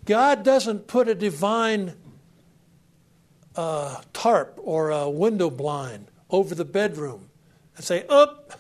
God 0.04 0.44
doesn't 0.44 0.86
put 0.86 1.08
a 1.08 1.16
divine 1.16 1.96
uh, 3.56 4.02
tarp 4.12 4.60
or 4.62 4.90
a 4.90 5.10
window 5.10 5.50
blind 5.50 6.12
over 6.30 6.54
the 6.54 6.64
bedroom 6.64 7.28
and 7.74 7.84
say, 7.84 8.06
Up, 8.08 8.52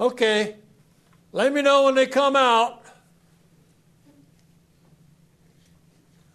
okay, 0.00 0.56
let 1.30 1.52
me 1.52 1.62
know 1.62 1.84
when 1.84 1.94
they 1.94 2.08
come 2.08 2.34
out. 2.34 2.82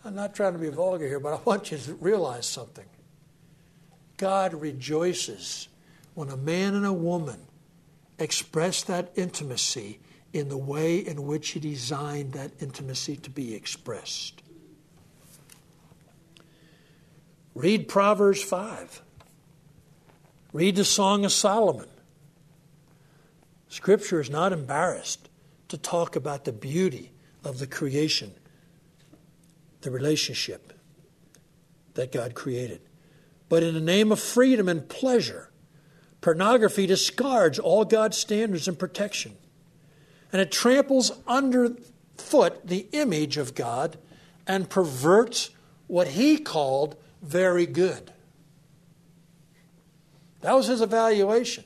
I'm 0.05 0.15
not 0.15 0.33
trying 0.33 0.53
to 0.53 0.59
be 0.59 0.69
vulgar 0.69 1.05
here, 1.05 1.19
but 1.19 1.33
I 1.33 1.39
want 1.43 1.69
you 1.69 1.77
to 1.79 1.95
realize 1.95 2.45
something. 2.45 2.87
God 4.15 4.53
rejoices 4.53 5.67
when 6.13 6.29
a 6.29 6.37
man 6.37 6.75
and 6.75 6.85
a 6.85 6.93
woman 6.93 7.41
express 8.19 8.83
that 8.83 9.11
intimacy 9.15 9.99
in 10.31 10.49
the 10.49 10.57
way 10.57 10.97
in 10.97 11.25
which 11.25 11.49
He 11.49 11.59
designed 11.59 12.33
that 12.33 12.51
intimacy 12.59 13.17
to 13.17 13.29
be 13.29 13.53
expressed. 13.53 14.41
Read 17.55 17.87
Proverbs 17.87 18.41
5. 18.41 19.01
Read 20.53 20.75
the 20.75 20.85
Song 20.85 21.23
of 21.25 21.31
Solomon. 21.31 21.89
Scripture 23.69 24.19
is 24.19 24.29
not 24.29 24.53
embarrassed 24.53 25.29
to 25.67 25.77
talk 25.77 26.15
about 26.15 26.45
the 26.45 26.51
beauty 26.51 27.11
of 27.43 27.59
the 27.59 27.67
creation, 27.67 28.33
the 29.81 29.91
relationship 29.91 30.73
that 31.95 32.11
God 32.11 32.35
created. 32.35 32.81
But 33.49 33.63
in 33.63 33.73
the 33.73 33.81
name 33.81 34.11
of 34.11 34.19
freedom 34.19 34.67
and 34.67 34.87
pleasure, 34.87 35.49
pornography 36.23 36.87
discards 36.87 37.59
all 37.59 37.83
God's 37.83 38.17
standards 38.17 38.69
and 38.69 38.79
protection. 38.79 39.35
And 40.31 40.41
it 40.41 40.51
tramples 40.51 41.11
underfoot 41.27 42.65
the 42.65 42.87
image 42.93 43.35
of 43.35 43.53
God 43.53 43.97
and 44.47 44.69
perverts 44.69 45.49
what 45.87 46.07
he 46.07 46.37
called 46.37 46.95
very 47.21 47.65
good. 47.65 48.11
That 50.41 50.53
was 50.53 50.67
his 50.67 50.81
evaluation. 50.81 51.65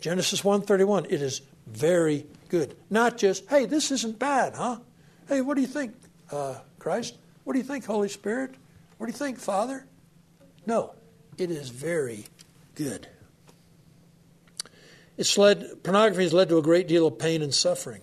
Genesis 0.00 0.42
1:31 0.42 1.06
it 1.08 1.22
is 1.22 1.42
very 1.68 2.26
good. 2.48 2.76
Not 2.90 3.16
just, 3.16 3.46
"Hey, 3.46 3.64
this 3.64 3.92
isn't 3.92 4.18
bad, 4.18 4.54
huh? 4.54 4.78
Hey, 5.28 5.40
what 5.40 5.54
do 5.54 5.60
you 5.60 5.68
think, 5.68 5.94
uh, 6.32 6.60
Christ? 6.80 7.14
What 7.44 7.52
do 7.52 7.60
you 7.60 7.64
think, 7.64 7.84
Holy 7.84 8.08
Spirit? 8.08 8.56
What 8.98 9.06
do 9.06 9.12
you 9.12 9.18
think, 9.18 9.38
Father?" 9.38 9.86
No, 10.66 10.94
it 11.38 11.50
is 11.50 11.68
very 11.68 12.26
good. 12.74 13.08
It's 15.20 15.36
led 15.36 15.84
pornography 15.84 16.22
has 16.22 16.32
led 16.32 16.48
to 16.48 16.56
a 16.56 16.62
great 16.62 16.88
deal 16.88 17.06
of 17.06 17.18
pain 17.18 17.42
and 17.42 17.52
suffering. 17.52 18.00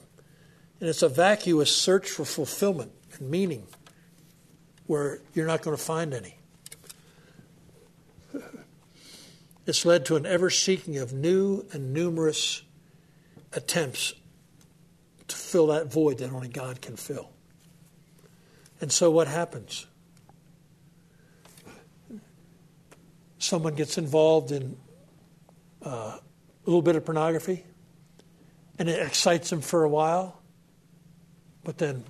And 0.80 0.88
it's 0.88 1.01
a 1.01 1.10
vacuous 1.10 1.75
search 1.75 2.12
for 2.12 2.23
fulfillment 2.23 2.91
and 3.17 3.32
meaning 3.32 3.65
where 4.86 5.21
you're 5.34 5.47
not 5.47 5.63
going 5.63 5.75
to 5.75 5.82
find 5.82 6.13
any. 6.13 6.36
It's 9.65 9.84
led 9.84 10.06
to 10.06 10.15
an 10.15 10.27
ever 10.27 10.51
seeking 10.51 10.97
of 10.99 11.12
new 11.12 11.65
and 11.73 11.91
numerous 11.91 12.62
attempts 13.51 14.13
to 15.27 15.36
fill 15.36 15.65
that 15.67 15.91
void 15.91 16.19
that 16.19 16.32
only 16.32 16.49
God 16.49 16.82
can 16.82 16.97
fill. 16.97 17.32
And 18.80 18.91
so 18.91 19.10
what 19.10 19.27
happens? 19.27 19.88
Someone 23.39 23.73
gets 23.73 23.97
involved 23.97 24.51
in 24.51 24.77
uh, 25.82 26.19
little 26.69 26.82
bit 26.82 26.95
of 26.95 27.06
pornography, 27.06 27.63
and 28.80 28.89
it 28.89 29.06
excites 29.06 29.49
them 29.49 29.62
for 29.62 29.84
a 29.84 29.89
while, 29.89 30.41
but 31.63 31.77
then 31.77 32.03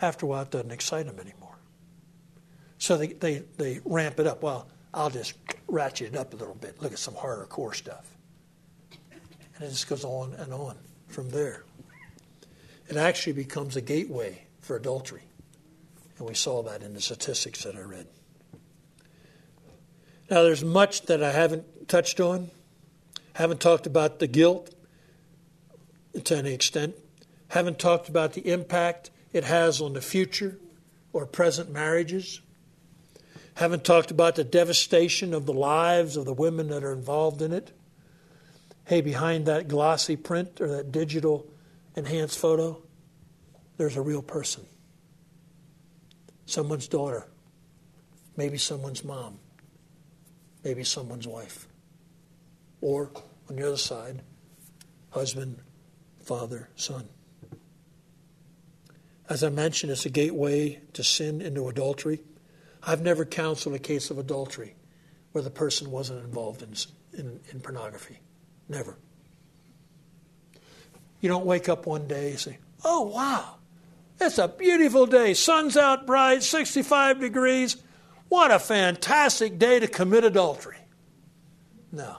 after 0.00 0.26
a 0.26 0.28
while 0.28 0.42
it 0.42 0.50
doesn't 0.50 0.70
excite 0.70 1.06
them 1.06 1.18
anymore. 1.18 1.58
So 2.78 2.96
they, 2.96 3.08
they, 3.08 3.42
they 3.58 3.80
ramp 3.84 4.18
it 4.18 4.26
up. 4.26 4.42
Well, 4.42 4.66
I'll 4.94 5.10
just 5.10 5.34
ratchet 5.68 6.14
it 6.14 6.16
up 6.16 6.32
a 6.32 6.36
little 6.36 6.54
bit, 6.54 6.80
look 6.80 6.92
at 6.92 6.98
some 6.98 7.14
harder 7.14 7.44
core 7.44 7.74
stuff. 7.74 8.10
And 9.54 9.64
it 9.64 9.68
just 9.68 9.88
goes 9.88 10.04
on 10.04 10.32
and 10.34 10.52
on 10.52 10.76
from 11.08 11.28
there. 11.30 11.64
It 12.88 12.96
actually 12.96 13.34
becomes 13.34 13.76
a 13.76 13.80
gateway 13.80 14.46
for 14.60 14.76
adultery. 14.76 15.22
And 16.18 16.26
we 16.26 16.34
saw 16.34 16.62
that 16.62 16.82
in 16.82 16.94
the 16.94 17.00
statistics 17.00 17.64
that 17.64 17.76
I 17.76 17.80
read. 17.80 18.06
Now, 20.30 20.42
there's 20.42 20.64
much 20.64 21.02
that 21.02 21.22
I 21.22 21.32
haven't 21.32 21.88
touched 21.88 22.20
on. 22.20 22.50
Haven't 23.40 23.62
talked 23.62 23.86
about 23.86 24.18
the 24.18 24.26
guilt 24.26 24.74
to 26.24 26.36
any 26.36 26.52
extent. 26.52 26.94
Haven't 27.48 27.78
talked 27.78 28.10
about 28.10 28.34
the 28.34 28.46
impact 28.46 29.08
it 29.32 29.44
has 29.44 29.80
on 29.80 29.94
the 29.94 30.02
future 30.02 30.58
or 31.14 31.24
present 31.24 31.72
marriages. 31.72 32.42
Haven't 33.54 33.82
talked 33.82 34.10
about 34.10 34.34
the 34.34 34.44
devastation 34.44 35.32
of 35.32 35.46
the 35.46 35.54
lives 35.54 36.18
of 36.18 36.26
the 36.26 36.34
women 36.34 36.68
that 36.68 36.84
are 36.84 36.92
involved 36.92 37.40
in 37.40 37.54
it. 37.54 37.72
Hey, 38.84 39.00
behind 39.00 39.46
that 39.46 39.68
glossy 39.68 40.16
print 40.16 40.60
or 40.60 40.68
that 40.68 40.92
digital 40.92 41.46
enhanced 41.96 42.38
photo, 42.38 42.82
there's 43.78 43.96
a 43.96 44.02
real 44.02 44.20
person. 44.20 44.66
Someone's 46.44 46.88
daughter, 46.88 47.26
maybe 48.36 48.58
someone's 48.58 49.02
mom, 49.02 49.38
maybe 50.62 50.84
someone's 50.84 51.26
wife. 51.26 51.66
Or 52.82 53.10
on 53.50 53.56
the 53.56 53.66
other 53.66 53.76
side, 53.76 54.22
husband, 55.10 55.58
father, 56.22 56.68
son. 56.76 57.08
As 59.28 59.42
I 59.42 59.48
mentioned, 59.48 59.90
it's 59.90 60.06
a 60.06 60.10
gateway 60.10 60.80
to 60.92 61.02
sin 61.02 61.42
into 61.42 61.68
adultery. 61.68 62.20
I've 62.82 63.02
never 63.02 63.24
counseled 63.24 63.74
a 63.74 63.78
case 63.80 64.10
of 64.10 64.18
adultery 64.18 64.76
where 65.32 65.42
the 65.42 65.50
person 65.50 65.90
wasn't 65.90 66.24
involved 66.24 66.62
in, 66.62 66.74
in, 67.12 67.40
in 67.50 67.60
pornography. 67.60 68.20
Never. 68.68 68.96
You 71.20 71.28
don't 71.28 71.44
wake 71.44 71.68
up 71.68 71.86
one 71.86 72.06
day 72.06 72.30
and 72.30 72.38
say, 72.38 72.58
oh, 72.84 73.02
wow, 73.02 73.56
it's 74.20 74.38
a 74.38 74.46
beautiful 74.46 75.06
day. 75.06 75.34
Sun's 75.34 75.76
out 75.76 76.06
bright, 76.06 76.44
65 76.44 77.20
degrees. 77.20 77.76
What 78.28 78.52
a 78.52 78.60
fantastic 78.60 79.58
day 79.58 79.80
to 79.80 79.88
commit 79.88 80.22
adultery. 80.22 80.78
No. 81.90 82.18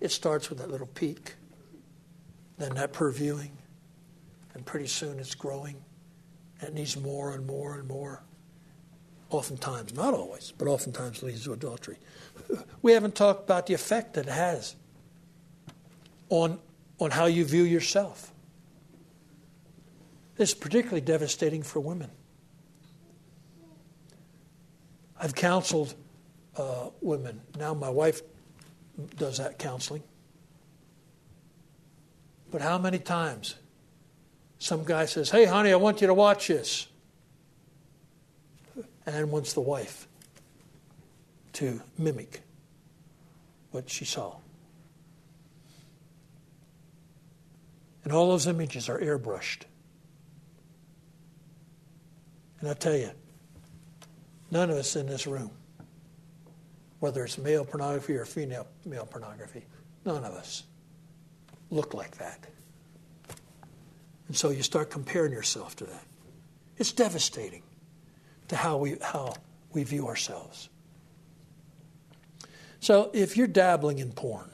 It 0.00 0.10
starts 0.10 0.50
with 0.50 0.58
that 0.58 0.70
little 0.70 0.86
peek, 0.86 1.34
then 2.58 2.74
that 2.74 2.92
purviewing, 2.92 3.50
and 4.54 4.64
pretty 4.64 4.86
soon 4.86 5.18
it's 5.18 5.34
growing. 5.34 5.76
And 6.60 6.70
it 6.70 6.74
needs 6.74 6.96
more 6.96 7.32
and 7.32 7.46
more 7.46 7.78
and 7.78 7.86
more 7.86 8.22
oftentimes, 9.30 9.94
not 9.94 10.14
always, 10.14 10.52
but 10.56 10.68
oftentimes 10.68 11.22
leads 11.22 11.44
to 11.44 11.52
adultery. 11.52 11.98
We 12.82 12.92
haven't 12.92 13.16
talked 13.16 13.44
about 13.44 13.66
the 13.66 13.74
effect 13.74 14.14
that 14.14 14.26
it 14.28 14.32
has 14.32 14.76
on, 16.28 16.60
on 17.00 17.10
how 17.10 17.26
you 17.26 17.44
view 17.44 17.64
yourself. 17.64 18.32
This 20.36 20.50
is 20.50 20.54
particularly 20.54 21.00
devastating 21.00 21.62
for 21.64 21.80
women. 21.80 22.10
I've 25.18 25.34
counseled 25.34 25.94
uh, 26.56 26.90
women. 27.00 27.40
Now 27.58 27.74
my 27.74 27.90
wife 27.90 28.22
does 29.16 29.38
that 29.38 29.58
counseling. 29.58 30.02
But 32.50 32.62
how 32.62 32.78
many 32.78 32.98
times 32.98 33.56
some 34.58 34.84
guy 34.84 35.06
says, 35.06 35.30
Hey, 35.30 35.44
honey, 35.44 35.72
I 35.72 35.76
want 35.76 36.00
you 36.00 36.06
to 36.06 36.14
watch 36.14 36.48
this. 36.48 36.86
And 39.06 39.30
wants 39.30 39.52
the 39.52 39.60
wife 39.60 40.08
to 41.54 41.80
mimic 41.96 42.42
what 43.70 43.88
she 43.88 44.04
saw. 44.04 44.36
And 48.02 48.12
all 48.12 48.30
those 48.30 48.46
images 48.46 48.88
are 48.88 48.98
airbrushed. 48.98 49.62
And 52.60 52.68
I 52.68 52.74
tell 52.74 52.96
you, 52.96 53.10
none 54.50 54.70
of 54.70 54.76
us 54.76 54.96
in 54.96 55.06
this 55.06 55.26
room, 55.26 55.50
whether 57.06 57.24
it's 57.24 57.38
male 57.38 57.64
pornography 57.64 58.16
or 58.16 58.24
female 58.24 58.66
male 58.84 59.06
pornography, 59.06 59.62
none 60.04 60.24
of 60.24 60.32
us 60.32 60.64
look 61.70 61.94
like 61.94 62.16
that. 62.18 62.44
And 64.26 64.36
so 64.36 64.50
you 64.50 64.64
start 64.64 64.90
comparing 64.90 65.30
yourself 65.30 65.76
to 65.76 65.84
that. 65.84 66.04
It's 66.78 66.90
devastating 66.90 67.62
to 68.48 68.56
how 68.56 68.78
we, 68.78 68.96
how 69.00 69.36
we 69.72 69.84
view 69.84 70.08
ourselves. 70.08 70.68
So 72.80 73.12
if 73.12 73.36
you're 73.36 73.46
dabbling 73.46 74.00
in 74.00 74.10
porn, 74.10 74.50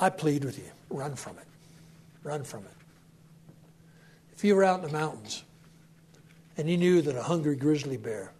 I 0.00 0.08
plead 0.08 0.44
with 0.44 0.56
you 0.56 0.70
run 0.88 1.14
from 1.14 1.36
it. 1.36 1.46
Run 2.22 2.42
from 2.42 2.64
it. 2.64 3.56
If 4.32 4.42
you 4.42 4.56
were 4.56 4.64
out 4.64 4.82
in 4.82 4.86
the 4.86 4.98
mountains 4.98 5.44
and 6.56 6.70
you 6.70 6.78
knew 6.78 7.02
that 7.02 7.16
a 7.16 7.22
hungry 7.22 7.54
grizzly 7.54 7.98
bear 7.98 8.32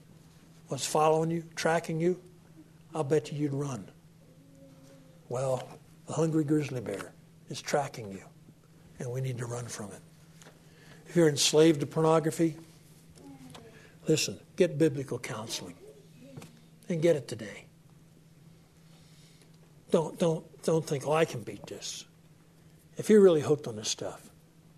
was 0.69 0.85
following 0.85 1.31
you, 1.31 1.45
tracking 1.55 2.01
you, 2.01 2.21
I'll 2.95 3.05
bet 3.05 3.33
you 3.33 3.39
you'd 3.39 3.53
run. 3.53 3.89
Well, 5.29 5.69
the 6.07 6.12
hungry 6.12 6.45
grizzly 6.45 6.81
bear 6.81 7.12
is 7.49 7.61
tracking 7.61 8.11
you, 8.11 8.23
and 8.99 9.11
we 9.11 9.21
need 9.21 9.39
to 9.39 9.47
run 9.47 9.67
from 9.67 9.87
it. 9.93 10.01
If 11.07 11.17
you're 11.17 11.29
enslaved 11.29 11.81
to 11.81 11.87
pornography, 11.87 12.57
listen, 14.09 14.39
get 14.57 14.79
biblical 14.79 15.19
counseling 15.19 15.75
and 16.89 17.01
get 17.01 17.17
it 17.17 17.29
today. 17.29 17.67
Don't, 19.91 20.19
don't, 20.19 20.45
don't 20.65 20.85
think, 20.85 21.07
oh, 21.07 21.12
I 21.12 21.25
can 21.25 21.43
beat 21.43 21.67
this. 21.67 22.05
If 22.97 23.09
you're 23.09 23.21
really 23.21 23.41
hooked 23.41 23.67
on 23.67 23.77
this 23.77 23.89
stuff, 23.89 24.29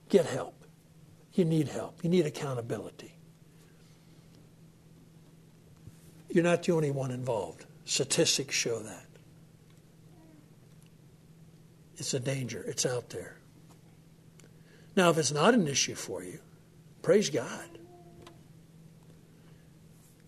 get 0.09 0.26
help. 0.26 0.55
You 1.32 1.45
need 1.45 1.68
help. 1.68 2.03
You 2.03 2.11
need 2.11 2.26
accountability. 2.26 3.15
You're 6.37 6.45
not 6.45 6.64
the 6.64 6.72
only 6.72 6.91
one 6.91 7.12
involved. 7.12 7.64
Statistics 7.87 8.55
show 8.55 8.80
that. 8.80 9.07
It's 11.97 12.12
a 12.12 12.20
danger. 12.20 12.62
It's 12.68 12.84
out 12.84 13.09
there. 13.09 13.39
Now, 14.95 15.09
if 15.09 15.16
it's 15.16 15.32
not 15.32 15.55
an 15.55 15.66
issue 15.66 15.95
for 15.95 16.22
you, 16.22 16.39
praise 17.01 17.30
God. 17.30 17.78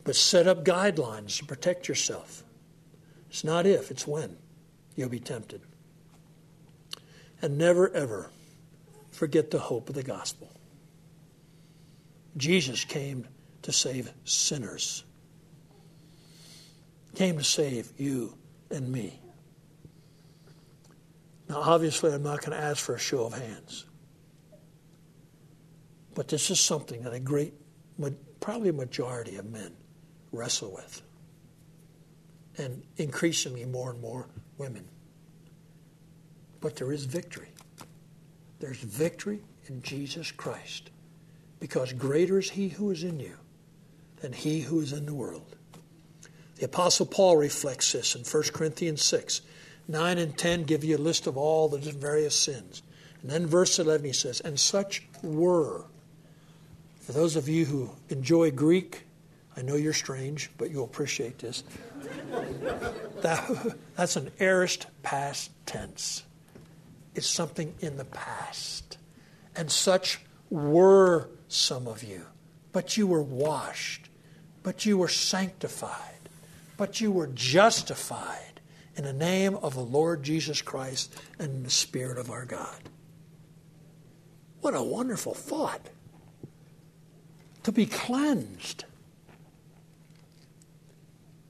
But 0.05 0.17
set 0.17 0.47
up 0.47 0.65
guidelines 0.65 1.37
to 1.41 1.45
protect 1.45 1.89
yourself. 1.89 2.43
It's 3.29 3.45
not 3.45 3.67
if, 3.67 3.91
it's 3.91 4.07
when 4.07 4.39
you'll 4.97 5.11
be 5.11 5.21
tempted. 5.21 5.61
And 7.43 7.59
never, 7.59 7.95
ever 7.95 8.31
forget 9.11 9.51
the 9.51 9.59
hope 9.59 9.91
of 9.91 9.95
the 9.95 10.03
gospel. 10.03 10.51
Jesus 12.39 12.87
came 12.87 13.29
to 13.61 13.73
save 13.73 14.11
sinners, 14.25 15.05
came 17.19 17.37
to 17.37 17.43
save 17.43 17.93
you 17.99 18.33
and 18.71 18.89
me. 18.93 19.21
Now, 21.49 21.57
obviously, 21.63 22.13
I'm 22.13 22.23
not 22.23 22.43
going 22.43 22.57
to 22.57 22.65
ask 22.65 22.79
for 22.79 22.95
a 22.95 22.99
show 22.99 23.27
of 23.27 23.33
hands. 23.33 23.87
But 26.15 26.29
this 26.29 26.49
is 26.49 26.61
something 26.61 27.03
that 27.03 27.13
a 27.13 27.19
great, 27.19 27.55
probably 28.39 28.69
a 28.69 28.73
majority 28.73 29.35
of 29.35 29.51
men 29.51 29.73
wrestle 30.31 30.73
with. 30.73 31.03
And 32.57 32.85
increasingly 32.99 33.65
more 33.65 33.91
and 33.91 34.01
more 34.01 34.29
women. 34.57 34.85
But 36.61 36.77
there 36.77 36.93
is 36.93 37.05
victory. 37.05 37.49
There's 38.61 38.79
victory 38.79 39.41
in 39.67 39.83
Jesus 39.83 40.31
Christ. 40.31 40.91
Because 41.59 41.93
greater 41.93 42.39
is 42.39 42.51
he 42.51 42.69
who 42.69 42.93
is 42.93 43.03
in 43.03 43.19
you 43.19 43.37
than 44.19 44.33
he 44.33 44.61
who 44.61 44.81
is 44.81 44.93
in 44.93 45.05
the 45.05 45.15
world. 45.15 45.48
The 46.59 46.65
Apostle 46.65 47.07
Paul 47.07 47.37
reflects 47.37 47.93
this 47.93 48.15
in 48.15 48.23
1 48.23 48.43
Corinthians 48.53 49.03
6. 49.05 49.43
9 49.91 50.19
and 50.19 50.37
10 50.37 50.65
give 50.65 50.85
you 50.85 50.97
a 50.97 50.99
list 50.99 51.27
of 51.27 51.37
all 51.37 51.69
the 51.69 51.79
various 51.79 52.37
sins. 52.37 52.83
And 53.23 53.31
then 53.31 53.47
verse 53.47 53.79
11 53.79 54.05
he 54.05 54.13
says, 54.13 54.41
And 54.41 54.61
such 54.61 55.07
were. 55.23 55.85
For 57.01 57.13
those 57.13 57.37
of 57.37 57.49
you 57.49 57.65
who 57.65 57.91
enjoy 58.11 58.51
Greek, 58.51 59.05
I 59.57 59.63
know 59.63 59.77
you're 59.77 59.93
strange, 59.93 60.51
but 60.59 60.71
you'll 60.71 60.85
appreciate 60.85 61.39
this. 61.39 61.65
that, 63.23 63.77
that's 63.97 64.17
an 64.17 64.31
aorist 64.39 64.87
past 65.03 65.51
tense. 65.65 66.23
It's 67.15 67.27
something 67.27 67.75
in 67.81 67.97
the 67.97 68.05
past. 68.05 68.99
And 69.57 69.71
such 69.71 70.21
were 70.51 71.29
some 71.49 71.89
of 71.89 72.05
you. 72.05 72.27
But 72.73 72.97
you 72.97 73.07
were 73.07 73.23
washed, 73.23 74.09
but 74.63 74.85
you 74.85 74.99
were 74.99 75.09
sanctified, 75.09 76.18
but 76.79 77.01
you 77.01 77.13
were 77.13 77.27
justified 77.27 78.61
in 78.97 79.05
the 79.05 79.13
name 79.13 79.57
of 79.57 79.75
the 79.75 79.83
Lord 79.83 80.23
Jesus 80.23 80.63
Christ 80.63 81.15
and 81.39 81.57
in 81.57 81.63
the 81.65 81.71
Spirit 81.71 82.17
of 82.17 82.31
our 82.31 82.47
God. 82.47 82.89
What 84.63 84.75
a 84.75 84.83
wonderful 84.83 85.35
thought. 85.35 85.91
To 87.65 87.73
be 87.73 87.85
cleansed, 87.85 88.85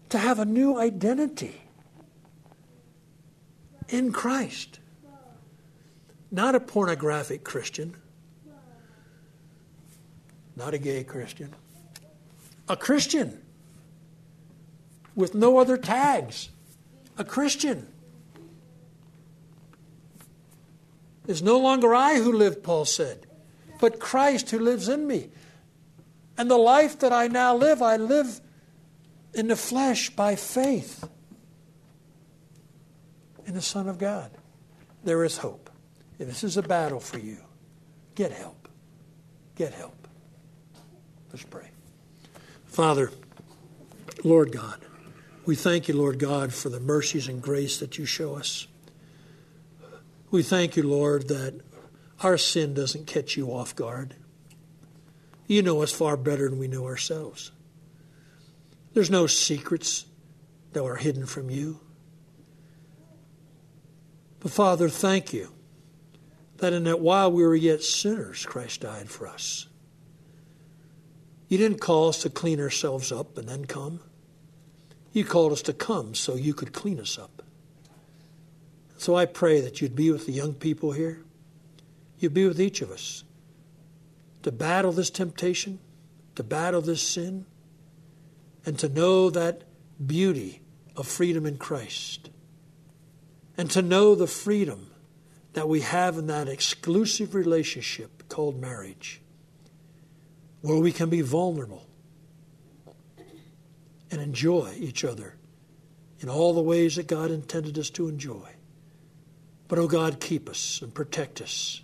to 0.09 0.19
have 0.19 0.41
a 0.41 0.45
new 0.45 0.79
identity 0.79 1.61
in 3.89 4.11
Christ. 4.11 4.81
Not 6.31 6.55
a 6.55 6.61
pornographic 6.61 7.45
Christian, 7.45 7.95
not 10.57 10.75
a 10.75 10.79
gay 10.79 11.05
Christian, 11.05 11.55
a 12.69 12.77
Christian 12.77 13.41
with 15.19 15.35
no 15.35 15.59
other 15.59 15.77
tags 15.77 16.49
a 17.19 17.25
Christian. 17.25 17.89
It's 21.27 21.43
no 21.43 21.59
longer 21.59 21.93
I 21.93 22.19
who 22.19 22.33
live, 22.33 22.63
Paul 22.63 22.85
said, 22.85 23.27
but 23.81 23.99
Christ 23.99 24.51
who 24.51 24.61
lives 24.61 24.89
in 24.89 25.09
me. 25.09 25.31
And 26.39 26.49
the 26.49 26.57
life 26.57 27.01
that 27.01 27.13
I 27.13 27.27
now 27.27 27.57
live, 27.57 27.83
I 27.83 27.97
live 27.97 28.41
in 29.35 29.49
the 29.49 29.57
flesh 29.57 30.11
by 30.11 30.37
faith 30.37 31.07
in 33.45 33.55
the 33.55 33.61
Son 33.61 33.89
of 33.89 33.99
God. 33.99 34.31
There 35.03 35.25
is 35.25 35.37
hope. 35.37 35.69
If 36.21 36.29
this 36.29 36.45
is 36.45 36.57
a 36.57 36.63
battle 36.63 37.01
for 37.01 37.19
you, 37.19 37.39
get 38.15 38.31
help. 38.31 38.69
Get 39.57 39.75
help. 39.75 40.07
Let's 41.33 41.45
pray. 41.45 41.69
Father, 42.67 43.11
Lord 44.23 44.53
God, 44.53 44.85
we 45.49 45.55
thank 45.55 45.89
you, 45.89 45.97
Lord 45.97 46.19
God, 46.19 46.53
for 46.53 46.69
the 46.69 46.79
mercies 46.79 47.27
and 47.27 47.41
grace 47.41 47.79
that 47.79 47.97
you 47.97 48.05
show 48.05 48.35
us. 48.35 48.67
We 50.31 50.43
thank 50.43 50.77
you, 50.77 50.83
Lord, 50.83 51.29
that 51.29 51.63
our 52.23 52.37
sin 52.37 52.75
doesn't 52.75 53.07
catch 53.07 53.35
you 53.35 53.47
off 53.47 53.75
guard. 53.75 54.15
You 55.47 55.63
know 55.63 55.83
us 55.83 55.91
far 55.91 56.19
better 56.19 56.51
than 56.51 56.59
we 56.59 56.69
know 56.69 56.85
ourselves. 56.85 57.51
There's 58.93 59.11
no 59.11 59.27
secrets 59.27 60.05
that 60.75 60.85
are 60.85 60.97
hidden 60.97 61.25
from 61.25 61.49
you. 61.49 61.81
But 64.41 64.51
Father, 64.51 64.91
thank 64.91 65.33
you 65.33 65.51
that 66.59 66.75
in 66.75 66.85
that 66.85 67.01
while 67.01 67.33
we 67.33 67.43
were 67.43 67.57
yet 67.57 67.83
sinners, 67.83 68.45
Christ 68.45 68.83
died 68.83 69.09
for 69.09 69.27
us. 69.27 69.67
You 71.49 71.57
didn't 71.57 71.81
call 71.81 72.11
us 72.11 72.21
to 72.21 72.29
clean 72.29 72.61
ourselves 72.61 73.11
up 73.11 73.39
and 73.39 73.49
then 73.49 73.65
come. 73.65 74.01
You 75.13 75.25
called 75.25 75.53
us 75.53 75.63
to 75.63 75.73
come 75.73 76.15
so 76.15 76.35
you 76.35 76.55
could 76.55 76.73
clean 76.73 77.01
us 77.01 77.19
up. 77.19 77.43
So 78.99 79.15
I 79.15 79.27
pray 79.27 79.61
that 79.61 79.81
you'd 79.81 79.95
be 79.95 80.11
with 80.11 80.27
the 80.27 80.33
young 80.33 80.55
people 80.55 80.93
here. 80.93 81.23
You'd 82.19 82.35
be 82.35 82.47
with 82.47 82.61
each 82.61 82.83
of 82.83 82.91
us 82.91 83.25
to 84.43 84.53
battle 84.53 84.93
this 84.93 85.11
temptation, 85.11 85.79
to 86.35 86.43
battle 86.43 86.81
this 86.81 87.03
sin, 87.03 87.47
and 88.65 88.79
to 88.79 88.89
know 88.89 89.31
that 89.31 89.63
beauty 90.05 90.61
of 90.97 91.07
freedom 91.07 91.47
in 91.47 91.59
Christ. 91.59 92.31
And 93.57 93.71
to 93.73 93.83
know 93.83 94.15
the 94.15 94.29
freedom 94.29 94.91
that 95.55 95.69
we 95.69 95.81
have 95.81 96.17
in 96.17 96.29
that 96.29 96.49
exclusive 96.49 97.35
relationship 97.35 98.29
called 98.29 98.61
marriage, 98.61 99.21
where 100.61 100.79
we 100.79 100.93
can 100.93 101.09
be 101.09 101.23
vulnerable 101.23 101.88
and 104.11 104.21
enjoy 104.21 104.73
each 104.79 105.05
other 105.05 105.37
in 106.21 106.29
all 106.29 106.53
the 106.53 106.63
ways 106.63 106.97
that 106.97 107.07
God 107.07 107.31
intended 107.31 107.79
us 107.79 107.91
to 107.91 108.09
enjoy. 108.09 108.49
But, 109.69 109.79
oh 109.79 109.87
God, 109.87 110.21
keep 110.21 110.49
us 110.49 110.81
and 110.83 110.95
protect 110.95 111.41
us 111.41 111.83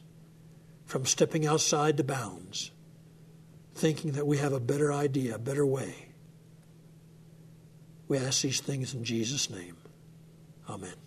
from 0.87 1.07
stepping 1.07 1.47
outside 1.47 1.97
the 1.97 2.05
bounds, 2.05 2.71
thinking 3.75 4.13
that 4.13 4.27
we 4.27 4.39
have 4.39 4.53
a 4.53 4.61
better 4.61 4.93
idea, 4.93 5.35
a 5.35 5.39
better 5.39 5.67
way. 5.67 5.95
We 8.09 8.19
ask 8.19 8.43
these 8.43 8.61
things 8.61 8.95
in 8.95 9.05
Jesus' 9.05 9.51
name. 9.51 9.77
Amen. 10.69 11.04